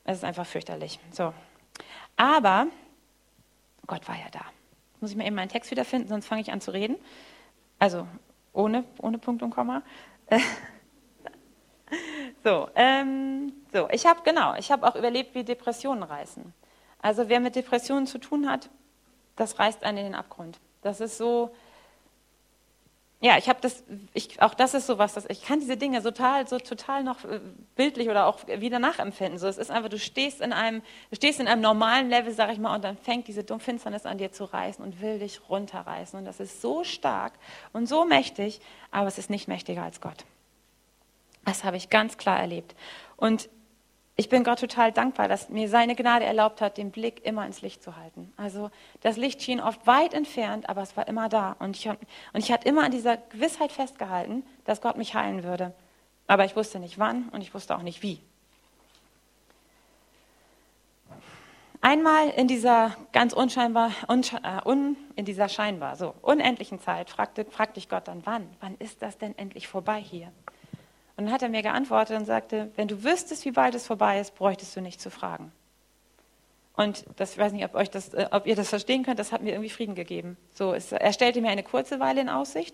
[0.10, 1.00] Es ist einfach fürchterlich.
[1.12, 1.36] So.
[2.18, 2.66] Aber
[3.86, 4.42] Gott war ja da.
[5.00, 6.96] Muss ich mir eben meinen Text wiederfinden, sonst fange ich an zu reden.
[7.78, 8.08] Also
[8.52, 9.84] ohne, ohne Punkt und Komma.
[12.44, 16.56] so, ähm, so, ich habe genau, ich habe auch überlebt, wie Depressionen reißen.
[17.04, 18.72] Also wer mit Depressionen zu tun hat,
[19.36, 20.60] das reißt einen in den Abgrund.
[20.82, 21.56] Das ist so,
[23.22, 26.48] ja, ich habe das, ich, auch das ist so was, ich kann diese Dinge total,
[26.48, 27.42] so total noch äh,
[27.76, 29.38] bildlich oder auch wieder nachempfinden.
[29.38, 32.50] So, es ist einfach, du stehst in einem, du stehst in einem normalen Level, sag
[32.54, 36.18] ich mal, und dann fängt diese Finsternis an dir zu reißen und will dich runterreißen.
[36.18, 37.34] Und das ist so stark
[37.74, 40.24] und so mächtig, aber es ist nicht mächtiger als Gott.
[41.44, 42.74] Das habe ich ganz klar erlebt.
[43.18, 43.50] Und
[44.20, 47.62] ich bin Gott total dankbar, dass mir seine Gnade erlaubt hat, den Blick immer ins
[47.62, 48.34] Licht zu halten.
[48.36, 51.56] Also das Licht schien oft weit entfernt, aber es war immer da.
[51.60, 51.98] Und ich, und
[52.34, 55.74] ich hatte immer an dieser Gewissheit festgehalten, dass Gott mich heilen würde.
[56.28, 58.20] Aber ich wusste nicht wann und ich wusste auch nicht wie.
[61.80, 67.46] Einmal in dieser ganz unscheinbar, unsche, äh, un, in dieser scheinbar, so unendlichen Zeit fragte,
[67.46, 68.50] fragte ich Gott dann, wann?
[68.60, 70.34] Wann ist das denn endlich vorbei hier?
[71.20, 74.22] Und dann hat er mir geantwortet und sagte, wenn du wüsstest, wie bald es vorbei
[74.22, 75.52] ist, bräuchtest du nicht zu fragen.
[76.78, 79.34] Und das, ich weiß nicht, ob, euch das, äh, ob ihr das verstehen könnt, das
[79.34, 80.38] hat mir irgendwie Frieden gegeben.
[80.54, 82.74] So, es, er stellte mir eine kurze Weile in Aussicht.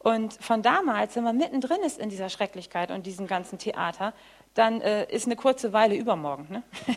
[0.00, 4.14] Und von damals, wenn man mittendrin ist in dieser Schrecklichkeit und diesem ganzen Theater,
[4.54, 6.48] dann äh, ist eine kurze Weile übermorgen.
[6.50, 6.64] Ne?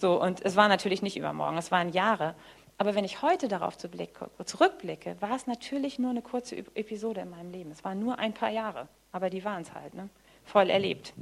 [0.00, 2.34] so, und es war natürlich nicht übermorgen, es waren Jahre.
[2.78, 7.50] Aber wenn ich heute darauf zurückblicke, war es natürlich nur eine kurze Episode in meinem
[7.50, 7.70] Leben.
[7.72, 9.92] Es waren nur ein paar Jahre, aber die waren es halt.
[9.92, 10.08] Ne?
[10.44, 11.12] Voll erlebt.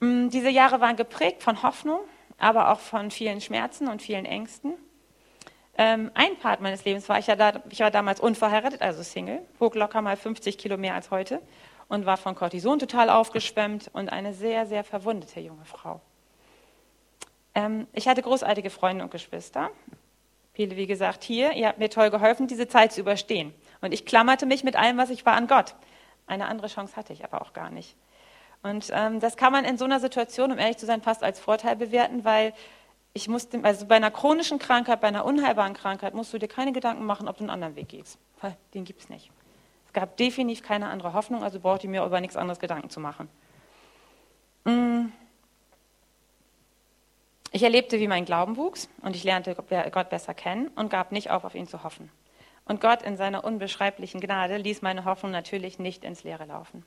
[0.00, 2.00] Mm, diese Jahre waren geprägt von Hoffnung,
[2.38, 4.74] aber auch von vielen Schmerzen und vielen Ängsten.
[5.76, 9.42] Ähm, ein Part meines Lebens war ich ja da, ich war damals unverheiratet, also Single,
[9.58, 11.40] wog locker mal 50 Kilo mehr als heute
[11.88, 16.00] und war von Cortison total aufgeschwemmt und eine sehr, sehr verwundete junge Frau.
[17.54, 19.70] Ähm, ich hatte großartige Freunde und Geschwister.
[20.52, 23.52] Viele, wie gesagt, hier, ihr habt mir toll geholfen, diese Zeit zu überstehen.
[23.80, 25.74] Und ich klammerte mich mit allem, was ich war, an Gott.
[26.26, 27.96] Eine andere Chance hatte ich aber auch gar nicht.
[28.62, 31.38] Und ähm, das kann man in so einer Situation, um ehrlich zu sein, fast als
[31.38, 32.54] Vorteil bewerten, weil
[33.12, 36.72] ich musste, also bei einer chronischen Krankheit, bei einer unheilbaren Krankheit, musst du dir keine
[36.72, 38.18] Gedanken machen, ob du einen anderen Weg gehst.
[38.74, 39.30] Den gibt es nicht.
[39.86, 43.00] Es gab definitiv keine andere Hoffnung, also brauchte ich mir über nichts anderes Gedanken zu
[43.00, 43.28] machen.
[44.64, 45.06] Mm.
[47.52, 51.30] Ich erlebte, wie mein Glauben wuchs und ich lernte Gott besser kennen und gab nicht
[51.30, 52.10] auf, auf ihn zu hoffen.
[52.66, 56.84] Und Gott in seiner unbeschreiblichen Gnade ließ meine Hoffnung natürlich nicht ins Leere laufen.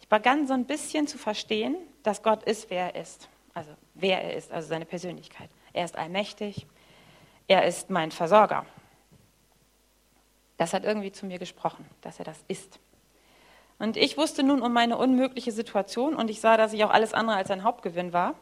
[0.00, 3.28] Ich begann so ein bisschen zu verstehen, dass Gott ist, wer er ist.
[3.52, 5.50] Also wer er ist, also seine Persönlichkeit.
[5.72, 6.66] Er ist allmächtig.
[7.48, 8.64] Er ist mein Versorger.
[10.56, 12.78] Das hat irgendwie zu mir gesprochen, dass er das ist.
[13.78, 17.14] Und ich wusste nun um meine unmögliche Situation und ich sah, dass ich auch alles
[17.14, 18.34] andere als ein Hauptgewinn war.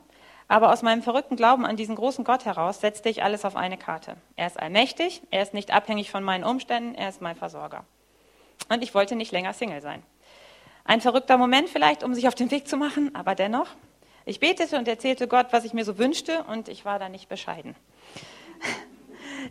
[0.48, 3.76] Aber aus meinem verrückten Glauben an diesen großen Gott heraus setzte ich alles auf eine
[3.76, 4.16] Karte.
[4.34, 7.84] Er ist allmächtig, er ist nicht abhängig von meinen Umständen, er ist mein Versorger.
[8.70, 10.02] Und ich wollte nicht länger Single sein.
[10.84, 13.68] Ein verrückter Moment vielleicht, um sich auf den Weg zu machen, aber dennoch.
[14.24, 17.28] Ich betete und erzählte Gott, was ich mir so wünschte, und ich war da nicht
[17.28, 17.76] bescheiden.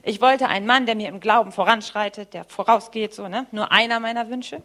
[0.04, 3.48] Ich wollte einen Mann, der mir im Glauben voranschreitet, der vorausgeht, so, ne?
[3.52, 4.62] Nur einer meiner Wünsche.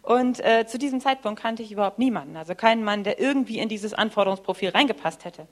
[0.00, 3.68] Und äh, zu diesem Zeitpunkt kannte ich überhaupt niemanden, also keinen Mann, der irgendwie in
[3.68, 5.46] dieses Anforderungsprofil reingepasst hätte.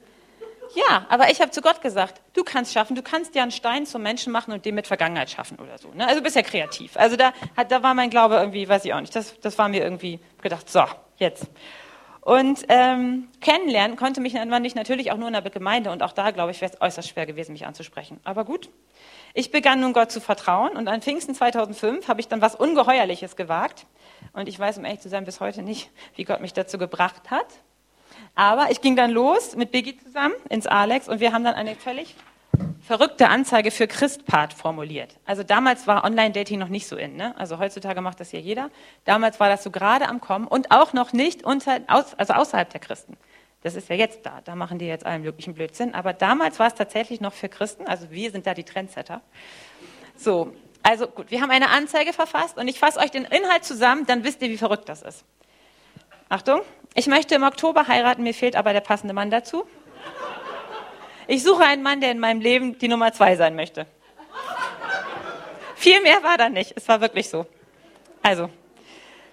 [0.75, 3.85] Ja, aber ich habe zu Gott gesagt, du kannst schaffen, du kannst ja einen Stein
[3.85, 5.89] zum Menschen machen und den mit Vergangenheit schaffen oder so.
[5.89, 6.07] Ne?
[6.07, 6.97] Also bist ja kreativ.
[6.97, 9.69] Also da, hat, da war mein Glaube irgendwie, weiß ich auch nicht, das, das war
[9.69, 10.83] mir irgendwie gedacht, so,
[11.17, 11.47] jetzt.
[12.21, 16.31] Und ähm, kennenlernen konnte mich nicht natürlich auch nur in der Gemeinde und auch da,
[16.31, 18.21] glaube ich, wäre es äußerst schwer gewesen, mich anzusprechen.
[18.23, 18.69] Aber gut,
[19.33, 23.35] ich begann nun Gott zu vertrauen und an Pfingsten 2005 habe ich dann was Ungeheuerliches
[23.35, 23.87] gewagt.
[24.31, 27.29] Und ich weiß, um ehrlich zu sein, bis heute nicht, wie Gott mich dazu gebracht
[27.29, 27.47] hat.
[28.35, 31.75] Aber ich ging dann los mit Biggie zusammen ins Alex und wir haben dann eine
[31.75, 32.15] völlig
[32.81, 35.15] verrückte Anzeige für Christpart formuliert.
[35.25, 37.15] Also damals war Online-Dating noch nicht so in.
[37.15, 37.33] Ne?
[37.37, 38.69] Also heutzutage macht das ja jeder.
[39.05, 42.81] Damals war das so gerade am Kommen und auch noch nicht unter, also außerhalb der
[42.81, 43.17] Christen.
[43.61, 44.41] Das ist ja jetzt da.
[44.43, 45.95] Da machen die jetzt allen möglichen Blödsinn.
[45.95, 47.87] Aber damals war es tatsächlich noch für Christen.
[47.87, 49.21] Also wir sind da die Trendsetter.
[50.17, 54.05] So, also gut, wir haben eine Anzeige verfasst und ich fasse euch den Inhalt zusammen,
[54.05, 55.23] dann wisst ihr, wie verrückt das ist.
[56.27, 56.61] Achtung,
[56.93, 59.65] ich möchte im Oktober heiraten, mir fehlt aber der passende Mann dazu.
[61.27, 63.87] Ich suche einen Mann, der in meinem Leben die Nummer zwei sein möchte.
[65.75, 67.45] Viel mehr war da nicht, es war wirklich so.
[68.21, 68.49] Also,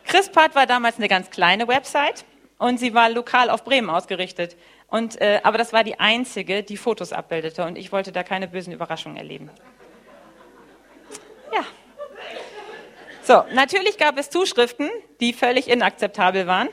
[0.06, 2.24] Christpart war damals eine ganz kleine Website
[2.58, 4.56] und sie war lokal auf Bremen ausgerichtet.
[4.88, 8.48] Und, äh, aber das war die einzige, die Fotos abbildete und ich wollte da keine
[8.48, 9.50] bösen Überraschungen erleben.
[11.52, 11.64] Ja.
[13.22, 16.68] So, natürlich gab es Zuschriften, die völlig inakzeptabel waren.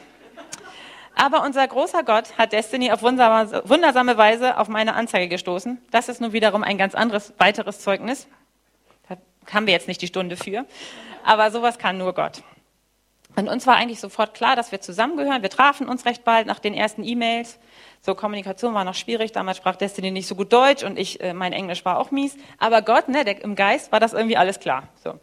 [1.17, 5.81] Aber unser großer Gott hat Destiny auf wundersame Weise auf meine Anzeige gestoßen.
[5.89, 8.27] Das ist nun wiederum ein ganz anderes, weiteres Zeugnis.
[9.09, 9.17] Da
[9.51, 10.65] haben wir jetzt nicht die Stunde für.
[11.23, 12.43] Aber sowas kann nur Gott.
[13.35, 15.41] Und uns war eigentlich sofort klar, dass wir zusammengehören.
[15.41, 17.57] Wir trafen uns recht bald nach den ersten E-Mails.
[18.01, 19.31] So, Kommunikation war noch schwierig.
[19.31, 22.37] Damals sprach Destiny nicht so gut Deutsch und ich, äh, mein Englisch war auch mies.
[22.59, 24.87] Aber Gott, ne, der, im Geist war das irgendwie alles klar.
[25.03, 25.19] So.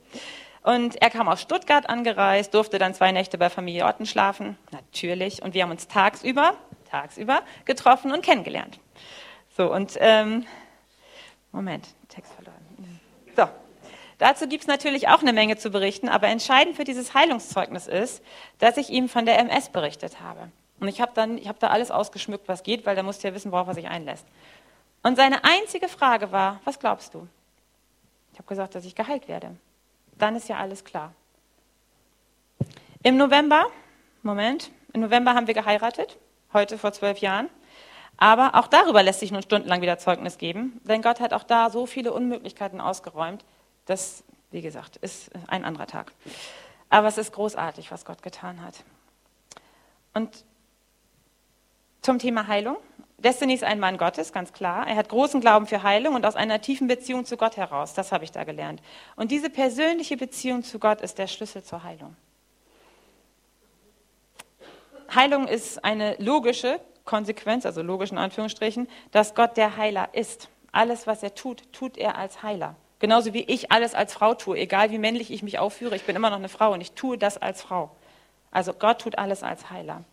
[0.64, 4.57] Und er kam aus Stuttgart angereist, durfte dann zwei Nächte bei Familie Otten schlafen.
[4.72, 5.42] Natürlich.
[5.42, 6.55] Und wir haben uns tagsüber,
[6.90, 8.81] tagsüber getroffen und kennengelernt.
[9.57, 10.46] So, und, ähm,
[11.53, 12.57] Moment, Text verloren.
[13.37, 13.46] So.
[14.16, 18.24] Dazu gibt es natürlich auch eine Menge zu berichten, aber entscheidend für dieses Heilungszeugnis ist,
[18.59, 20.50] dass ich ihm von der MS berichtet habe.
[20.81, 23.68] Und ich habe dann, da alles ausgeschmückt, was geht, weil da musste ja wissen, worauf
[23.68, 24.27] er sich einlässt.
[25.03, 27.29] Und seine einzige Frage war, was glaubst du?
[28.33, 29.55] Ich habe gesagt, dass ich geheilt werde.
[30.18, 31.12] Dann ist ja alles klar.
[33.03, 33.66] Im November,
[34.22, 36.18] Moment, im November haben wir geheiratet,
[36.53, 37.50] heute vor zwölf Jahren.
[38.16, 41.68] Aber auch darüber lässt sich nun stundenlang wieder Zeugnis geben, denn Gott hat auch da
[41.68, 43.44] so viele Unmöglichkeiten ausgeräumt.
[43.87, 46.12] Das, wie gesagt, ist ein anderer Tag.
[46.90, 48.85] Aber es ist großartig, was Gott getan hat.
[50.14, 50.44] Und
[52.05, 52.77] zum Thema Heilung.
[53.24, 54.87] Destiny ist ein Mann Gottes, ganz klar.
[54.87, 57.94] Er hat großen Glauben für Heilung und aus einer tiefen Beziehung zu Gott heraus.
[57.94, 58.82] Das habe ich da gelernt.
[59.16, 62.14] Und diese persönliche Beziehung zu Gott ist der Schlüssel zur Heilung.
[65.14, 70.48] Heilung ist eine logische Konsequenz, also logisch in Anführungsstrichen, dass Gott der Heiler ist.
[70.70, 72.76] Alles, was er tut, tut er als Heiler.
[72.98, 76.16] Genauso wie ich alles als Frau tue, egal wie männlich ich mich aufführe, ich bin
[76.16, 77.90] immer noch eine Frau und ich tue das als Frau.
[78.50, 80.04] Also Gott tut alles als Heiler.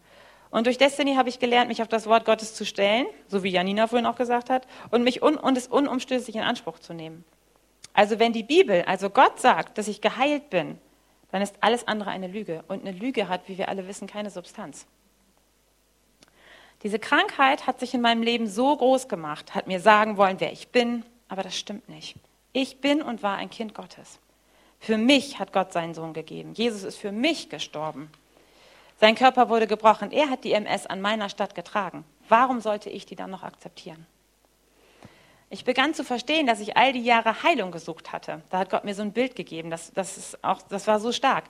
[0.52, 3.50] Und durch Destiny habe ich gelernt, mich auf das Wort Gottes zu stellen, so wie
[3.50, 7.24] Janina vorhin auch gesagt hat, und, mich un und es unumstößlich in Anspruch zu nehmen.
[7.94, 10.78] Also wenn die Bibel, also Gott sagt, dass ich geheilt bin,
[11.32, 12.64] dann ist alles andere eine Lüge.
[12.68, 14.86] Und eine Lüge hat, wie wir alle wissen, keine Substanz.
[16.84, 20.52] Diese Krankheit hat sich in meinem Leben so groß gemacht, hat mir sagen wollen, wer
[20.52, 22.16] ich bin, aber das stimmt nicht.
[22.54, 24.20] Ich bin und war ein Kind Gottes.
[24.80, 26.54] Für mich hat Gott seinen Sohn gegeben.
[26.54, 28.10] Jesus ist für mich gestorben.
[29.02, 30.12] Sein Körper wurde gebrochen.
[30.12, 32.06] Er hat die MS an meiner Stadt getragen.
[32.30, 34.06] Warum sollte ich die dann noch akzeptieren?
[35.50, 38.44] Ich begann zu verstehen, dass ich all die Jahre Heilung gesucht hatte.
[38.52, 39.72] Da hat Gott mir so ein Bild gegeben.
[39.72, 41.46] Das, das, ist auch, das war so stark.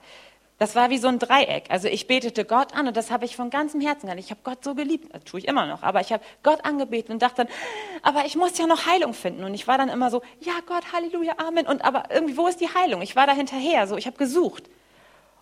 [0.59, 1.65] Das war wie so ein Dreieck.
[1.67, 4.17] Also ich betete Gott an und das habe ich von ganzem Herzen getan.
[4.17, 7.11] Ich habe Gott so geliebt, das tue ich immer noch, aber ich habe Gott angebeten
[7.11, 7.53] und dachte dann,
[8.01, 9.43] aber ich muss ja noch Heilung finden.
[9.43, 11.67] Und ich war dann immer so, ja Gott, Halleluja, Amen.
[11.67, 13.01] Und aber irgendwie, wo ist die Heilung?
[13.01, 14.69] Ich war da hinterher, so ich habe gesucht.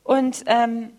[0.03, 0.98] Und ähm,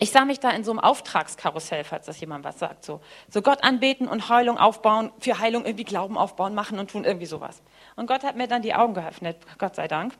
[0.00, 2.84] ich sah mich da in so einem Auftragskarussell, falls das jemand was sagt.
[2.84, 7.04] So, so Gott anbeten und Heilung aufbauen, für Heilung irgendwie Glauben aufbauen, machen und tun
[7.04, 7.62] irgendwie sowas.
[7.96, 10.14] Und Gott hat mir dann die Augen geöffnet, Gott sei Dank.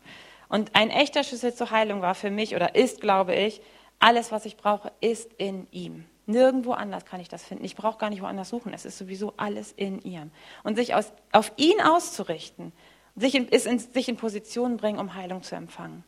[0.51, 3.63] Und ein echter Schlüssel zur Heilung war für mich oder ist, glaube ich,
[4.01, 6.05] alles, was ich brauche, ist in ihm.
[6.27, 7.65] Nirgendwo anders kann ich das finden.
[7.65, 8.75] Ich brauche gar nicht woanders suchen.
[8.75, 10.31] Es ist sowieso alles in ihm.
[10.63, 12.73] Und sich aus, auf ihn auszurichten,
[13.17, 16.05] sich in, ist in, sich in Position bringen, um Heilung zu empfangen.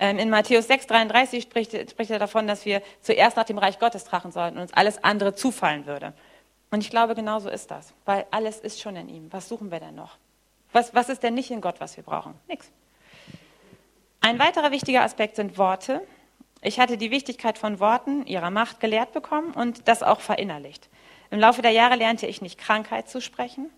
[0.00, 4.04] Ähm, in Matthäus 6,33 spricht, spricht er davon, dass wir zuerst nach dem Reich Gottes
[4.04, 6.12] trachen sollten und uns alles andere zufallen würde.
[6.70, 9.32] Und ich glaube, genau so ist das, weil alles ist schon in ihm.
[9.32, 10.16] Was suchen wir denn noch?
[10.72, 12.34] Was, was ist denn nicht in Gott, was wir brauchen?
[12.48, 12.68] Nix.
[14.20, 16.00] Ein weiterer wichtiger Aspekt sind Worte.
[16.62, 20.88] Ich hatte die Wichtigkeit von Worten, ihrer Macht gelehrt bekommen und das auch verinnerlicht.
[21.30, 23.70] Im Laufe der Jahre lernte ich nicht Krankheit zu sprechen,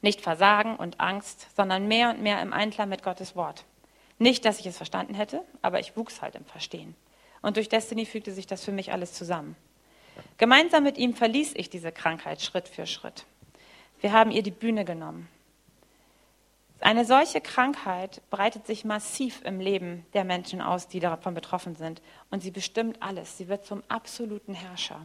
[0.00, 3.64] nicht Versagen und Angst, sondern mehr und mehr im Einklang mit Gottes Wort.
[4.22, 6.94] Nicht, dass ich es verstanden hätte, aber ich wuchs halt im Verstehen.
[7.40, 9.56] Und durch Destiny fügte sich das für mich alles zusammen.
[10.38, 13.24] Gemeinsam mit ihm verließ ich diese Krankheit Schritt für Schritt.
[14.00, 15.28] Wir haben ihr die Bühne genommen.
[16.78, 22.00] Eine solche Krankheit breitet sich massiv im Leben der Menschen aus, die davon betroffen sind.
[22.30, 23.38] Und sie bestimmt alles.
[23.38, 25.04] Sie wird zum absoluten Herrscher.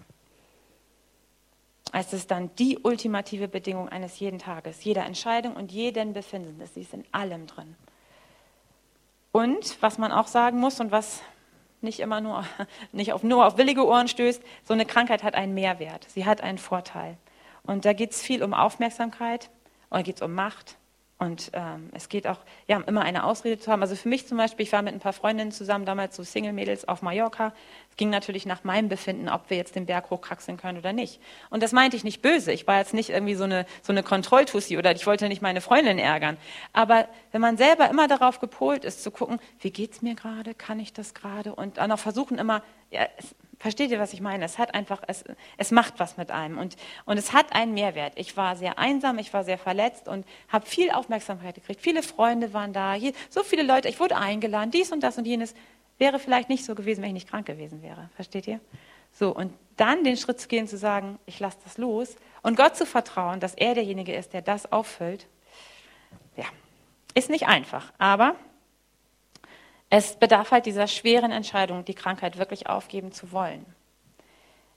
[1.92, 6.76] Es ist dann die ultimative Bedingung eines jeden Tages, jeder Entscheidung und jeden Befindens.
[6.76, 7.76] Sie ist in allem drin.
[9.38, 11.22] Und was man auch sagen muss und was
[11.82, 12.44] nicht immer nur,
[12.92, 16.08] nicht auf, nur auf willige Ohren stößt, so eine Krankheit hat einen Mehrwert.
[16.10, 17.18] Sie hat einen Vorteil.
[17.62, 19.52] Und da geht es viel um Aufmerksamkeit
[19.92, 20.78] und geht es um Macht
[21.20, 23.82] und ähm, es geht auch, ja, immer eine Ausrede zu haben.
[23.82, 26.88] Also für mich zum Beispiel, ich war mit ein paar Freundinnen zusammen, damals so Single-Mädels
[26.88, 27.54] auf Mallorca.
[27.90, 31.20] Es ging natürlich nach meinem Befinden, ob wir jetzt den Berg hochkraxeln können oder nicht.
[31.50, 32.52] Und das meinte ich nicht böse.
[32.52, 35.62] Ich war jetzt nicht irgendwie so eine, so eine Kontrolltussi oder ich wollte nicht meine
[35.62, 36.38] Freundin ärgern.
[36.72, 40.80] Aber wenn man selber immer darauf gepolt ist, zu gucken, wie geht's mir gerade, kann
[40.80, 41.56] ich das gerade?
[41.56, 44.46] Und dann auch versuchen immer, ja, es, Versteht ihr, was ich meine?
[44.46, 45.24] Es hat einfach, es,
[45.58, 48.14] es macht was mit einem und, und es hat einen Mehrwert.
[48.16, 51.82] Ich war sehr einsam, ich war sehr verletzt und habe viel Aufmerksamkeit gekriegt.
[51.82, 55.26] Viele Freunde waren da, hier, so viele Leute, ich wurde eingeladen, dies und das und
[55.26, 55.56] jenes.
[55.98, 58.10] Wäre vielleicht nicht so gewesen, wenn ich nicht krank gewesen wäre.
[58.16, 58.60] Versteht ihr?
[59.12, 62.76] So, und dann den Schritt zu gehen, zu sagen, ich lasse das los und Gott
[62.76, 65.26] zu vertrauen, dass er derjenige ist, der das auffüllt,
[66.36, 66.46] ja,
[67.16, 67.92] ist nicht einfach.
[67.98, 68.36] Aber
[69.90, 73.66] es bedarf halt dieser schweren Entscheidung, die Krankheit wirklich aufgeben zu wollen.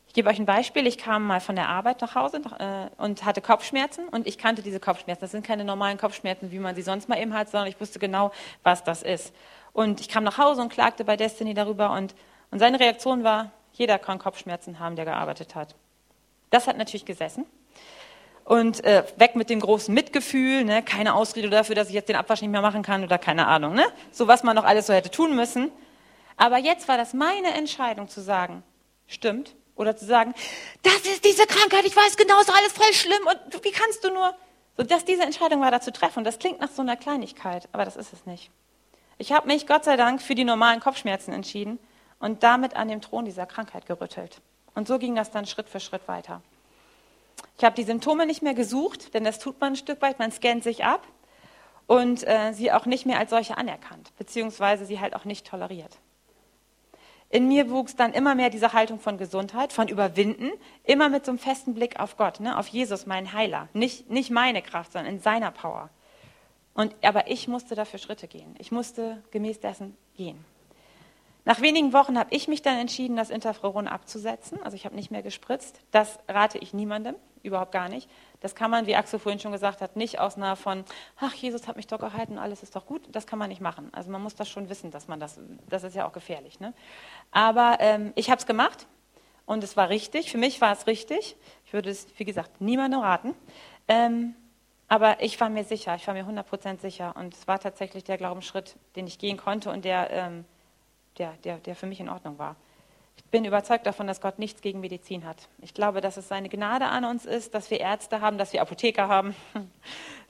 [0.06, 0.88] Ich gebe euch ein Beispiel.
[0.88, 4.60] Ich kam mal von der Arbeit nach Hause äh, und hatte Kopfschmerzen und ich kannte
[4.60, 5.20] diese Kopfschmerzen.
[5.20, 8.00] Das sind keine normalen Kopfschmerzen, wie man sie sonst mal eben hat, sondern ich wusste
[8.00, 8.32] genau,
[8.64, 9.32] was das ist.
[9.72, 12.16] Und ich kam nach Hause und klagte bei Destiny darüber und,
[12.50, 15.76] und seine Reaktion war, jeder kann Kopfschmerzen haben, der gearbeitet hat.
[16.50, 17.46] Das hat natürlich gesessen.
[18.50, 20.82] Und äh, weg mit dem großen Mitgefühl, ne?
[20.82, 23.74] keine Ausrede dafür, dass ich jetzt den Abwasch nicht mehr machen kann oder keine Ahnung.
[23.74, 23.86] Ne?
[24.10, 25.70] So was man noch alles so hätte tun müssen.
[26.36, 28.64] Aber jetzt war das meine Entscheidung zu sagen,
[29.06, 29.54] stimmt.
[29.76, 30.34] Oder zu sagen,
[30.82, 34.10] das ist diese Krankheit, ich weiß genau, ist alles voll schlimm und wie kannst du
[34.10, 34.34] nur.
[34.76, 36.24] So, dass diese Entscheidung war, da zu treffen.
[36.24, 38.50] Das klingt nach so einer Kleinigkeit, aber das ist es nicht.
[39.18, 41.78] Ich habe mich Gott sei Dank für die normalen Kopfschmerzen entschieden
[42.18, 44.40] und damit an dem Thron dieser Krankheit gerüttelt.
[44.74, 46.42] Und so ging das dann Schritt für Schritt weiter.
[47.60, 50.32] Ich habe die Symptome nicht mehr gesucht, denn das tut man ein Stück weit, man
[50.32, 51.06] scannt sich ab
[51.86, 55.98] und äh, sie auch nicht mehr als solche anerkannt, beziehungsweise sie halt auch nicht toleriert.
[57.28, 60.50] In mir wuchs dann immer mehr diese Haltung von Gesundheit, von Überwinden,
[60.84, 63.68] immer mit so einem festen Blick auf Gott, ne, auf Jesus, meinen Heiler.
[63.74, 65.90] Nicht, nicht meine Kraft, sondern in seiner Power.
[66.72, 68.54] Und, aber ich musste dafür Schritte gehen.
[68.58, 70.46] Ich musste gemäß dessen gehen.
[71.44, 74.62] Nach wenigen Wochen habe ich mich dann entschieden, das Interferon abzusetzen.
[74.62, 75.80] Also ich habe nicht mehr gespritzt.
[75.90, 78.10] Das rate ich niemandem, überhaupt gar nicht.
[78.40, 80.84] Das kann man, wie Axel vorhin schon gesagt hat, nicht aus einer von,
[81.18, 83.02] ach, Jesus hat mich doch gehalten, alles ist doch gut.
[83.12, 83.88] Das kann man nicht machen.
[83.92, 86.60] Also man muss das schon wissen, dass man das, das ist ja auch gefährlich.
[86.60, 86.74] Ne?
[87.30, 88.86] Aber ähm, ich habe es gemacht
[89.46, 90.30] und es war richtig.
[90.30, 91.36] Für mich war es richtig.
[91.64, 93.34] Ich würde es, wie gesagt, niemandem raten.
[93.88, 94.34] Ähm,
[94.88, 97.14] aber ich war mir sicher, ich war mir 100% sicher.
[97.16, 100.10] Und es war tatsächlich der Glaubensschritt, den ich gehen konnte und der...
[100.10, 100.44] Ähm,
[101.20, 102.56] der, der, der für mich in Ordnung war.
[103.16, 105.48] Ich bin überzeugt davon, dass Gott nichts gegen Medizin hat.
[105.58, 108.62] Ich glaube, dass es seine Gnade an uns ist, dass wir Ärzte haben, dass wir
[108.62, 109.34] Apotheker haben.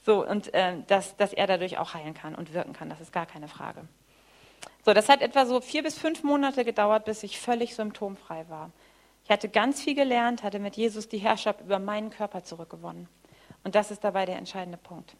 [0.03, 2.89] So, und äh, dass, dass er dadurch auch heilen kann und wirken kann.
[2.89, 3.87] Das ist gar keine Frage.
[4.83, 8.71] So, das hat etwa so vier bis fünf Monate gedauert, bis ich völlig symptomfrei war.
[9.25, 13.09] Ich hatte ganz viel gelernt, hatte mit Jesus die Herrschaft über meinen Körper zurückgewonnen.
[13.63, 15.15] Und das ist dabei der entscheidende Punkt.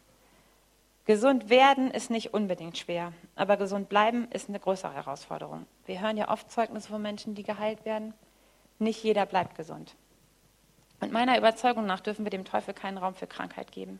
[1.05, 5.65] Gesund werden ist nicht unbedingt schwer, aber gesund bleiben ist eine größere Herausforderung.
[5.85, 8.13] Wir hören ja oft Zeugnisse von Menschen, die geheilt werden.
[8.77, 9.95] Nicht jeder bleibt gesund.
[10.99, 13.99] Und meiner Überzeugung nach dürfen wir dem Teufel keinen Raum für Krankheit geben.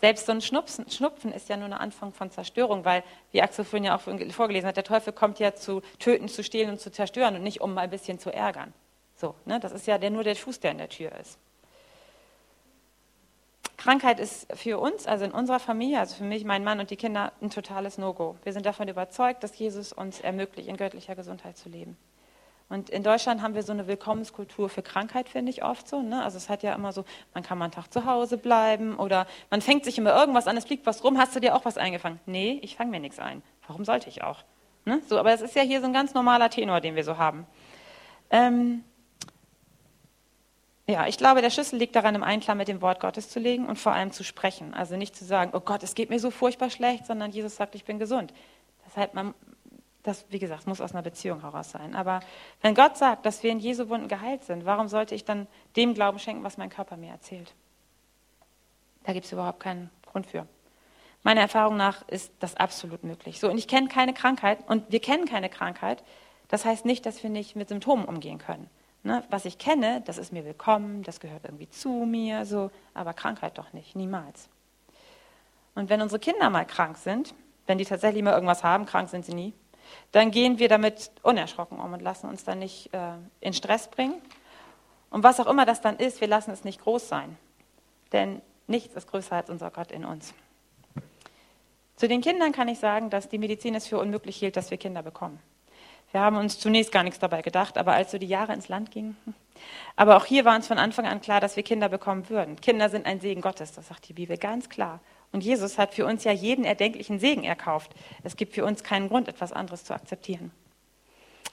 [0.00, 3.02] Selbst so ein Schnupfen, Schnupfen ist ja nur ein Anfang von Zerstörung, weil,
[3.32, 6.70] wie Axel vorhin ja auch vorgelesen hat, der Teufel kommt ja zu töten, zu stehlen
[6.70, 8.72] und zu zerstören und nicht um mal ein bisschen zu ärgern.
[9.16, 9.58] So, ne?
[9.58, 11.38] Das ist ja der, nur der Fuß, der in der Tür ist.
[13.78, 16.96] Krankheit ist für uns, also in unserer Familie, also für mich, meinen Mann und die
[16.96, 18.36] Kinder, ein totales No-Go.
[18.42, 21.96] Wir sind davon überzeugt, dass Jesus uns ermöglicht, in göttlicher Gesundheit zu leben.
[22.68, 26.02] Und in Deutschland haben wir so eine Willkommenskultur für Krankheit, finde ich oft so.
[26.02, 26.22] Ne?
[26.22, 29.26] Also es hat ja immer so, man kann mal einen Tag zu Hause bleiben oder
[29.48, 31.78] man fängt sich immer irgendwas an, es fliegt was rum, hast du dir auch was
[31.78, 32.18] eingefangen?
[32.26, 33.42] Nee, ich fange mir nichts ein.
[33.68, 34.42] Warum sollte ich auch?
[34.84, 35.00] Ne?
[35.06, 37.46] So, aber es ist ja hier so ein ganz normaler Tenor, den wir so haben.
[38.30, 38.84] Ähm,
[40.88, 43.66] ja, ich glaube, der Schlüssel liegt daran, im Einklang mit dem Wort Gottes zu legen
[43.66, 44.72] und vor allem zu sprechen.
[44.72, 47.74] Also nicht zu sagen, oh Gott, es geht mir so furchtbar schlecht, sondern Jesus sagt,
[47.74, 48.32] ich bin gesund.
[48.86, 49.34] Deshalb, man,
[50.02, 51.94] das, wie gesagt, muss aus einer Beziehung heraus sein.
[51.94, 52.20] Aber
[52.62, 55.46] wenn Gott sagt, dass wir in Jesu Wunden geheilt sind, warum sollte ich dann
[55.76, 57.52] dem Glauben schenken, was mein Körper mir erzählt?
[59.04, 60.46] Da gibt es überhaupt keinen Grund für.
[61.22, 63.40] Meiner Erfahrung nach ist das absolut möglich.
[63.40, 66.02] So, und ich kenne keine Krankheit und wir kennen keine Krankheit.
[66.48, 68.70] Das heißt nicht, dass wir nicht mit Symptomen umgehen können.
[69.04, 73.14] Ne, was ich kenne, das ist mir willkommen, das gehört irgendwie zu mir, so, aber
[73.14, 74.48] Krankheit doch nicht, niemals.
[75.74, 77.34] Und wenn unsere Kinder mal krank sind,
[77.66, 79.54] wenn die tatsächlich mal irgendwas haben, krank sind sie nie,
[80.12, 84.20] dann gehen wir damit unerschrocken um und lassen uns dann nicht äh, in Stress bringen.
[85.10, 87.38] Und was auch immer das dann ist, wir lassen es nicht groß sein.
[88.12, 90.34] Denn nichts ist größer als unser Gott in uns.
[91.96, 94.78] Zu den Kindern kann ich sagen, dass die Medizin es für unmöglich hielt, dass wir
[94.78, 95.40] Kinder bekommen.
[96.12, 98.90] Wir haben uns zunächst gar nichts dabei gedacht, aber als so die Jahre ins Land
[98.90, 99.16] gingen.
[99.96, 102.60] Aber auch hier war uns von Anfang an klar, dass wir Kinder bekommen würden.
[102.60, 105.00] Kinder sind ein Segen Gottes, das sagt die Bibel ganz klar.
[105.32, 107.92] Und Jesus hat für uns ja jeden erdenklichen Segen erkauft.
[108.22, 110.50] Es gibt für uns keinen Grund, etwas anderes zu akzeptieren.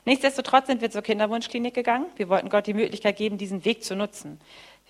[0.06, 2.06] Nichtsdestotrotz sind wir zur Kinderwunschklinik gegangen.
[2.16, 4.40] Wir wollten Gott die Möglichkeit geben, diesen Weg zu nutzen.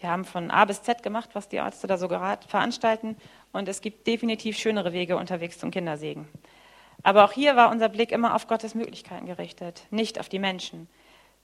[0.02, 3.16] Wir haben von A bis Z gemacht, was die Ärzte da so veranstalten.
[3.54, 6.28] Und es gibt definitiv schönere Wege unterwegs zum Kindersegen.
[7.06, 10.90] Aber auch hier war unser Blick immer auf Gottes Möglichkeiten gerichtet, nicht auf die Menschen.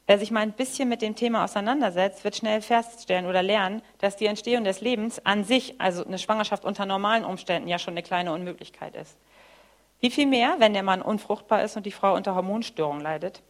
[0.08, 4.16] Wer sich mal ein bisschen mit dem Thema auseinandersetzt, wird schnell feststellen oder lernen, dass
[4.16, 8.02] die Entstehung des Lebens an sich, also eine Schwangerschaft unter normalen Umständen, ja schon eine
[8.02, 9.16] kleine Unmöglichkeit ist.
[10.00, 13.44] Wie viel mehr, wenn der Mann unfruchtbar ist und die Frau unter Hormonstörungen leidet?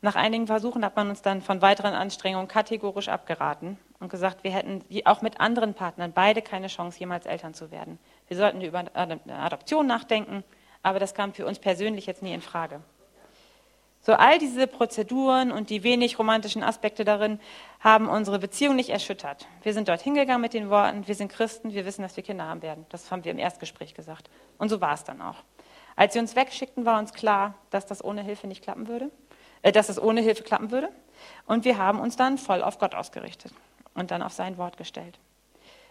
[0.00, 4.50] Nach einigen Versuchen hat man uns dann von weiteren Anstrengungen kategorisch abgeraten und gesagt, wir
[4.50, 8.00] hätten auch mit anderen Partnern beide keine Chance, jemals Eltern zu werden.
[8.26, 10.42] Wir sollten über eine Adoption nachdenken,
[10.82, 12.80] aber das kam für uns persönlich jetzt nie in Frage.
[14.04, 17.38] So all diese Prozeduren und die wenig romantischen Aspekte darin
[17.78, 19.46] haben unsere Beziehung nicht erschüttert.
[19.62, 22.46] Wir sind dort hingegangen mit den Worten, wir sind Christen, wir wissen, dass wir Kinder
[22.46, 22.84] haben werden.
[22.88, 24.28] Das haben wir im Erstgespräch gesagt.
[24.58, 25.36] Und so war es dann auch.
[25.94, 29.08] Als sie uns wegschickten, war uns klar, dass das ohne Hilfe nicht klappen würde,
[29.62, 30.88] äh, dass es ohne Hilfe klappen würde.
[31.46, 33.52] Und wir haben uns dann voll auf Gott ausgerichtet
[33.94, 35.20] und dann auf sein Wort gestellt.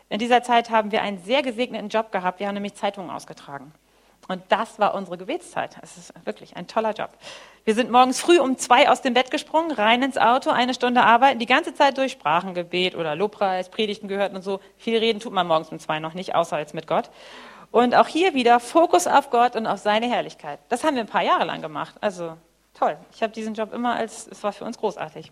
[0.10, 2.42] In dieser Zeit haben wir einen sehr gesegneten Job gehabt.
[2.42, 3.72] Wir haben nämlich Zeitungen ausgetragen.
[4.32, 5.75] Und das war unsere Gebetszeit.
[5.82, 7.09] Es ist wirklich ein toller Job.
[7.65, 11.03] Wir sind morgens früh um zwei aus dem Bett gesprungen, rein ins Auto, eine Stunde
[11.03, 14.61] arbeiten, die ganze Zeit durch Sprachengebet oder Lobpreis, Predigten gehört und so.
[14.77, 17.09] Viel reden tut man morgens um zwei noch nicht, außer jetzt mit Gott.
[17.71, 20.59] Und auch hier wieder Fokus auf Gott und auf seine Herrlichkeit.
[20.69, 21.95] Das haben wir ein paar Jahre lang gemacht.
[21.99, 22.38] Also
[22.73, 22.95] toll.
[23.13, 25.29] Ich habe diesen Job immer als, es war für uns großartig.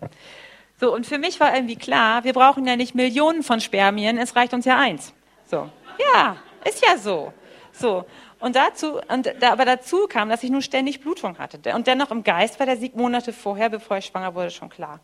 [0.78, 4.36] So, und für mich war irgendwie klar, wir brauchen ja nicht Millionen von Spermien, es
[4.36, 5.14] reicht uns ja eins.
[5.46, 5.70] So.
[6.12, 6.36] Ja,
[6.66, 7.32] ist ja so.
[7.72, 8.04] So.
[8.40, 11.74] Und dazu, und da, aber dazu kam, dass ich nun ständig Blutung hatte.
[11.74, 15.00] Und dennoch im Geist war der Sieg Monate vorher, bevor ich schwanger wurde, schon klar.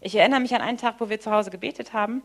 [0.00, 2.22] Ich erinnere mich an einen Tag, wo wir zu Hause gebetet haben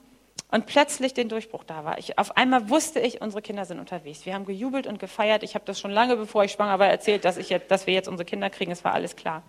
[0.50, 1.98] und plötzlich den Durchbruch da war.
[1.98, 4.26] Ich, auf einmal wusste ich, unsere Kinder sind unterwegs.
[4.26, 5.44] Wir haben gejubelt und gefeiert.
[5.44, 7.94] Ich habe das schon lange, bevor ich schwanger war, erzählt, dass, ich jetzt, dass wir
[7.94, 8.72] jetzt unsere Kinder kriegen.
[8.72, 9.44] Es war alles klar.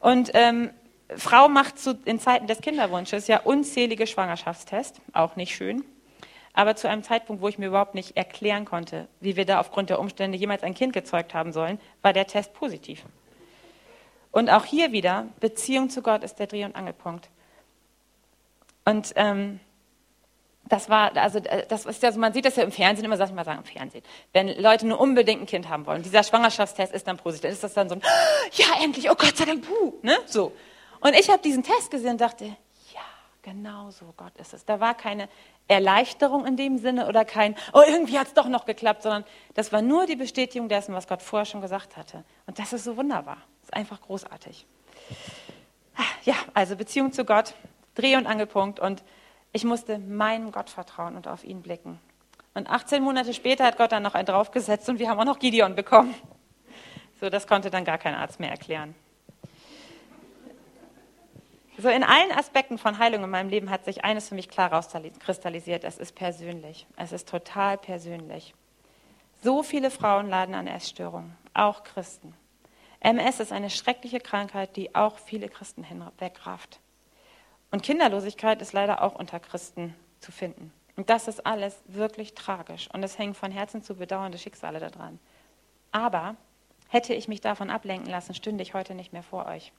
[0.00, 0.70] Und ähm,
[1.16, 5.84] Frau macht zu, in Zeiten des Kinderwunsches ja unzählige Schwangerschaftstests, auch nicht schön.
[6.52, 9.90] Aber zu einem Zeitpunkt, wo ich mir überhaupt nicht erklären konnte, wie wir da aufgrund
[9.90, 13.04] der Umstände jemals ein Kind gezeugt haben sollen, war der Test positiv.
[14.32, 17.28] Und auch hier wieder, Beziehung zu Gott ist der Dreh- und Angelpunkt.
[18.84, 19.60] Und ähm,
[20.68, 23.16] das war, also äh, das ist ja so, man sieht das ja im Fernsehen, immer
[23.16, 24.04] sag ich mal sagen, im Fernsehen.
[24.32, 27.64] Wenn Leute nur unbedingt ein Kind haben wollen, dieser Schwangerschaftstest ist dann positiv, dann ist
[27.64, 28.02] das dann so ein,
[28.52, 30.52] ja endlich, oh Gott sei Dank, puh, ne, so.
[31.00, 32.56] Und ich habe diesen Test gesehen und dachte,
[33.42, 34.64] genau so, Gott ist es.
[34.64, 35.28] Da war keine
[35.68, 39.24] Erleichterung in dem Sinne oder kein, oh, irgendwie hat es doch noch geklappt, sondern
[39.54, 42.24] das war nur die Bestätigung dessen, was Gott vorher schon gesagt hatte.
[42.46, 43.38] Und das ist so wunderbar.
[43.60, 44.66] Das ist einfach großartig.
[46.24, 47.54] Ja, also Beziehung zu Gott,
[47.94, 48.80] Dreh- und Angelpunkt.
[48.80, 49.02] Und
[49.52, 51.98] ich musste meinem Gott vertrauen und auf ihn blicken.
[52.54, 55.38] Und 18 Monate später hat Gott dann noch einen draufgesetzt und wir haben auch noch
[55.38, 56.14] Gideon bekommen.
[57.20, 58.94] So, das konnte dann gar kein Arzt mehr erklären.
[61.80, 64.70] So in allen Aspekten von Heilung in meinem Leben hat sich eines für mich klar
[64.70, 65.82] rauskristallisiert.
[65.84, 66.86] Es ist persönlich.
[66.96, 68.54] Es ist total persönlich.
[69.42, 72.34] So viele Frauen leiden an Essstörungen, auch Christen.
[73.00, 76.80] MS ist eine schreckliche Krankheit, die auch viele Christen hinwegrafft.
[77.70, 80.74] Und Kinderlosigkeit ist leider auch unter Christen zu finden.
[80.96, 82.90] Und das ist alles wirklich tragisch.
[82.92, 85.18] Und es hängen von Herzen zu bedauernde Schicksale daran.
[85.92, 86.36] Aber
[86.88, 89.72] hätte ich mich davon ablenken lassen, stünde ich heute nicht mehr vor euch.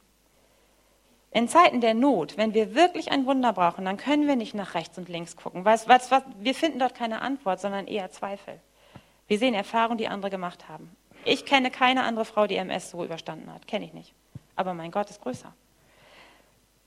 [1.33, 4.75] In Zeiten der Not, wenn wir wirklich ein Wunder brauchen, dann können wir nicht nach
[4.75, 5.63] rechts und links gucken.
[5.63, 8.59] Was, was, was, wir finden dort keine Antwort, sondern eher Zweifel.
[9.27, 10.93] Wir sehen Erfahrungen, die andere gemacht haben.
[11.23, 13.65] Ich kenne keine andere Frau, die MS so überstanden hat.
[13.65, 14.13] Kenne ich nicht.
[14.57, 15.53] Aber mein Gott ist größer.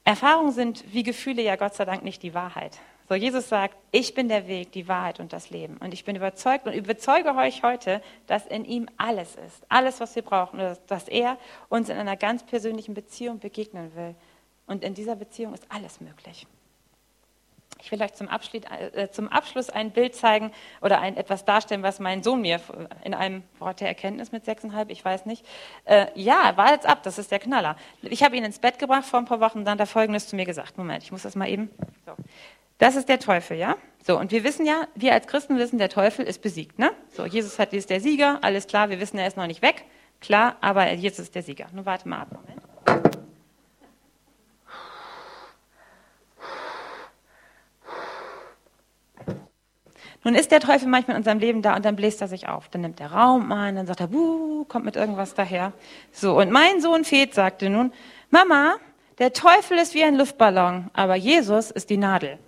[0.05, 2.79] Erfahrungen sind wie Gefühle ja Gott sei Dank nicht die Wahrheit.
[3.09, 5.79] So, Jesus sagt, ich bin der Weg, die Wahrheit und das Leben.
[5.79, 9.65] Und ich bin überzeugt und überzeuge euch heute, dass in ihm alles ist.
[9.71, 10.59] Alles, was wir brauchen.
[10.87, 11.39] Dass er
[11.71, 14.15] uns in einer ganz persönlichen Beziehung begegnen will.
[14.67, 16.47] Und in dieser Beziehung ist alles möglich.
[17.85, 18.63] Ich will euch zum Abschluss,
[18.95, 22.59] äh, zum Abschluss ein Bild zeigen oder ein, etwas darstellen, was mein Sohn mir
[23.05, 25.45] in einem Wort der Erkenntnis mit sechseinhalb, ich weiß nicht.
[25.85, 27.77] Äh, ja, war jetzt ab, das ist der Knaller.
[28.01, 30.37] Ich habe ihn ins Bett gebracht vor ein paar Wochen, dann hat er Folgendes zu
[30.37, 30.79] mir gesagt.
[30.79, 31.71] Moment, ich muss das mal eben.
[32.07, 32.13] So.
[32.79, 33.77] Das ist der Teufel, ja?
[34.03, 36.91] So, und wir wissen ja, wir als Christen wissen, der Teufel ist besiegt, ne?
[37.11, 39.85] So, Jesus hat, ist der Sieger, alles klar, wir wissen, er ist noch nicht weg,
[40.21, 41.67] klar, aber Jesus ist der Sieger.
[41.73, 43.24] Nun warte mal ab, Moment.
[50.25, 52.69] Nun ist der Teufel manchmal in unserem Leben da und dann bläst er sich auf.
[52.71, 55.73] Dann nimmt er Raum an, dann sagt er, buh, kommt mit irgendwas daher.
[56.13, 57.93] So, und mein Sohn Feth sagte nun,
[58.31, 58.77] Mama,
[59.19, 62.39] der Teufel ist wie ein Luftballon, aber Jesus ist die Nadel.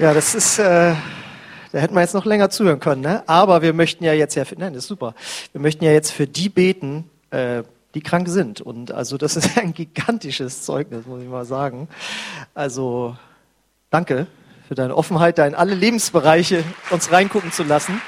[0.00, 0.94] Ja, das ist, äh,
[1.72, 3.22] da hätten wir jetzt noch länger zuhören können, ne?
[3.26, 5.14] Aber wir möchten ja jetzt ja, für, nein, das ist super.
[5.52, 8.62] Wir möchten ja jetzt für die beten, äh, die krank sind.
[8.62, 11.86] Und also das ist ein gigantisches Zeugnis, muss ich mal sagen.
[12.54, 13.14] Also
[13.90, 14.26] danke
[14.66, 18.00] für deine Offenheit, da in alle Lebensbereiche uns reingucken zu lassen.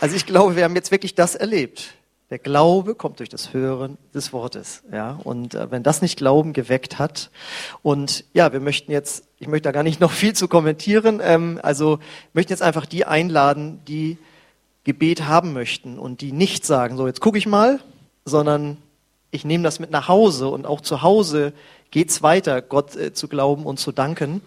[0.00, 1.92] Also ich glaube, wir haben jetzt wirklich das erlebt.
[2.34, 5.20] Der Glaube kommt durch das Hören des Wortes, ja.
[5.22, 7.30] Und äh, wenn das nicht Glauben geweckt hat,
[7.84, 11.60] und ja, wir möchten jetzt, ich möchte da gar nicht noch viel zu kommentieren, ähm,
[11.62, 12.00] also
[12.32, 14.18] möchten jetzt einfach die einladen, die
[14.82, 17.78] Gebet haben möchten und die nicht sagen, so jetzt gucke ich mal,
[18.24, 18.78] sondern
[19.30, 21.52] ich nehme das mit nach Hause und auch zu Hause
[21.94, 24.40] geht's weiter, Gott äh, zu glauben und zu danken.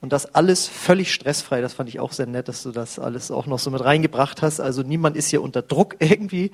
[0.00, 1.60] Und das alles völlig stressfrei.
[1.60, 4.40] Das fand ich auch sehr nett, dass du das alles auch noch so mit reingebracht
[4.40, 4.60] hast.
[4.60, 6.52] Also niemand ist hier unter Druck irgendwie,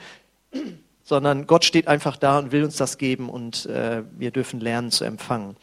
[1.05, 4.91] sondern Gott steht einfach da und will uns das geben und äh, wir dürfen lernen
[4.91, 5.57] zu empfangen.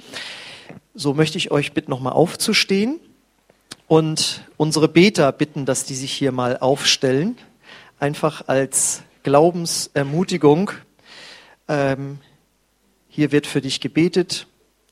[0.96, 3.00] So möchte ich euch bitten, nochmal aufzustehen
[3.88, 7.38] und unsere Beter bitten, dass die sich hier mal aufstellen,
[8.00, 10.72] einfach als Glaubensermutigung.
[11.68, 12.20] Ähm,
[13.08, 14.48] hier wird für dich gebetet.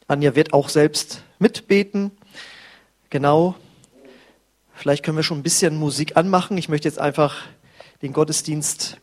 [0.07, 2.11] Anja wird auch selbst mitbeten.
[3.09, 3.55] Genau.
[4.73, 6.57] Vielleicht können wir schon ein bisschen Musik anmachen.
[6.57, 7.43] Ich möchte jetzt einfach
[8.01, 8.97] den Gottesdienst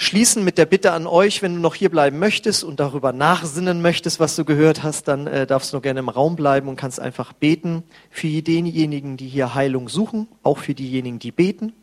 [0.00, 3.82] schließen mit der Bitte an euch, wenn du noch hier bleiben möchtest und darüber nachsinnen
[3.82, 6.76] möchtest, was du gehört hast, dann äh, darfst du noch gerne im Raum bleiben und
[6.76, 11.74] kannst einfach beten für denjenigen, die hier Heilung suchen, auch für diejenigen, die beten.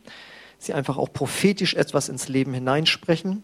[0.57, 3.43] Sie einfach auch prophetisch etwas ins Leben hineinsprechen.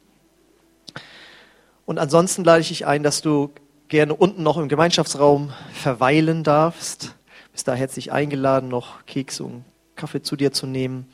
[1.86, 3.52] Und ansonsten lade ich dich ein, dass du
[3.90, 7.14] gerne unten noch im Gemeinschaftsraum verweilen darfst.
[7.52, 9.66] Bist da herzlich eingeladen, noch Kekse und
[9.96, 11.06] Kaffee zu dir zu nehmen.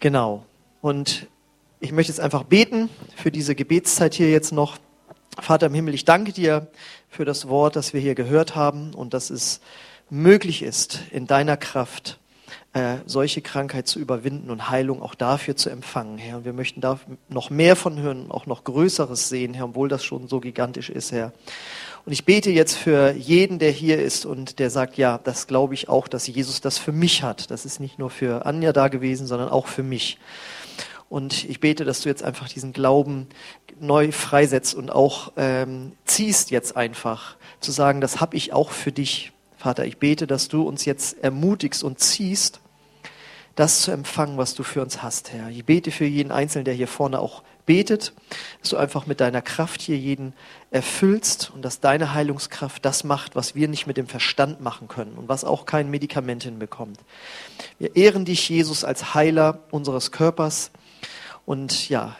[0.00, 0.44] Genau.
[0.82, 1.28] Und
[1.80, 4.78] ich möchte jetzt einfach beten für diese Gebetszeit hier jetzt noch.
[5.40, 6.68] Vater im Himmel, ich danke dir
[7.08, 9.60] für das Wort, das wir hier gehört haben und dass es
[10.10, 12.18] möglich ist, in deiner Kraft
[12.72, 16.38] äh, solche Krankheit zu überwinden und Heilung auch dafür zu empfangen, Herr.
[16.38, 16.98] Und wir möchten da
[17.28, 21.12] noch mehr von hören, auch noch Größeres sehen, Herr, obwohl das schon so gigantisch ist,
[21.12, 21.32] Herr.
[22.04, 25.74] Und ich bete jetzt für jeden, der hier ist und der sagt, ja, das glaube
[25.74, 27.50] ich auch, dass Jesus das für mich hat.
[27.50, 30.18] Das ist nicht nur für Anja da gewesen, sondern auch für mich.
[31.14, 33.28] Und ich bete, dass du jetzt einfach diesen Glauben
[33.78, 38.90] neu freisetzt und auch ähm, ziehst jetzt einfach, zu sagen, das habe ich auch für
[38.90, 39.30] dich.
[39.56, 42.58] Vater, ich bete, dass du uns jetzt ermutigst und ziehst,
[43.54, 45.50] das zu empfangen, was du für uns hast, Herr.
[45.50, 48.12] Ich bete für jeden Einzelnen, der hier vorne auch betet,
[48.60, 50.32] dass du einfach mit deiner Kraft hier jeden
[50.72, 55.12] erfüllst und dass deine Heilungskraft das macht, was wir nicht mit dem Verstand machen können
[55.14, 56.98] und was auch kein Medikament hinbekommt.
[57.78, 60.72] Wir ehren dich, Jesus, als Heiler unseres Körpers.
[61.46, 62.16] Und ja,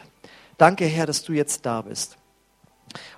[0.57, 2.17] danke Herr, dass du jetzt da bist.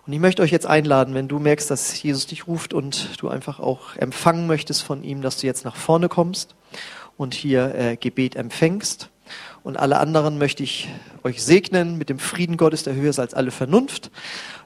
[0.05, 3.30] Und ich möchte euch jetzt einladen, wenn du merkst, dass Jesus dich ruft und du
[3.30, 6.55] einfach auch empfangen möchtest von ihm, dass du jetzt nach vorne kommst
[7.18, 9.10] und hier äh, Gebet empfängst.
[9.64, 10.88] Und alle anderen möchte ich
[11.24, 14.12] euch segnen mit dem Frieden Gottes, der höher ist als alle Vernunft,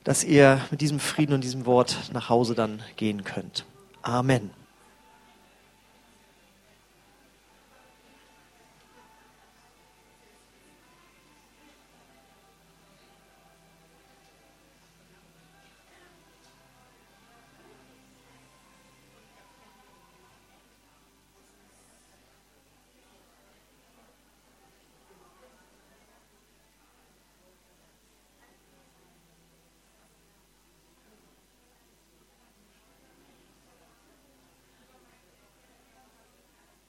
[0.04, 3.66] dass ihr mit diesem Frieden und diesem Wort nach Hause dann gehen könnt.
[4.04, 4.61] Amen.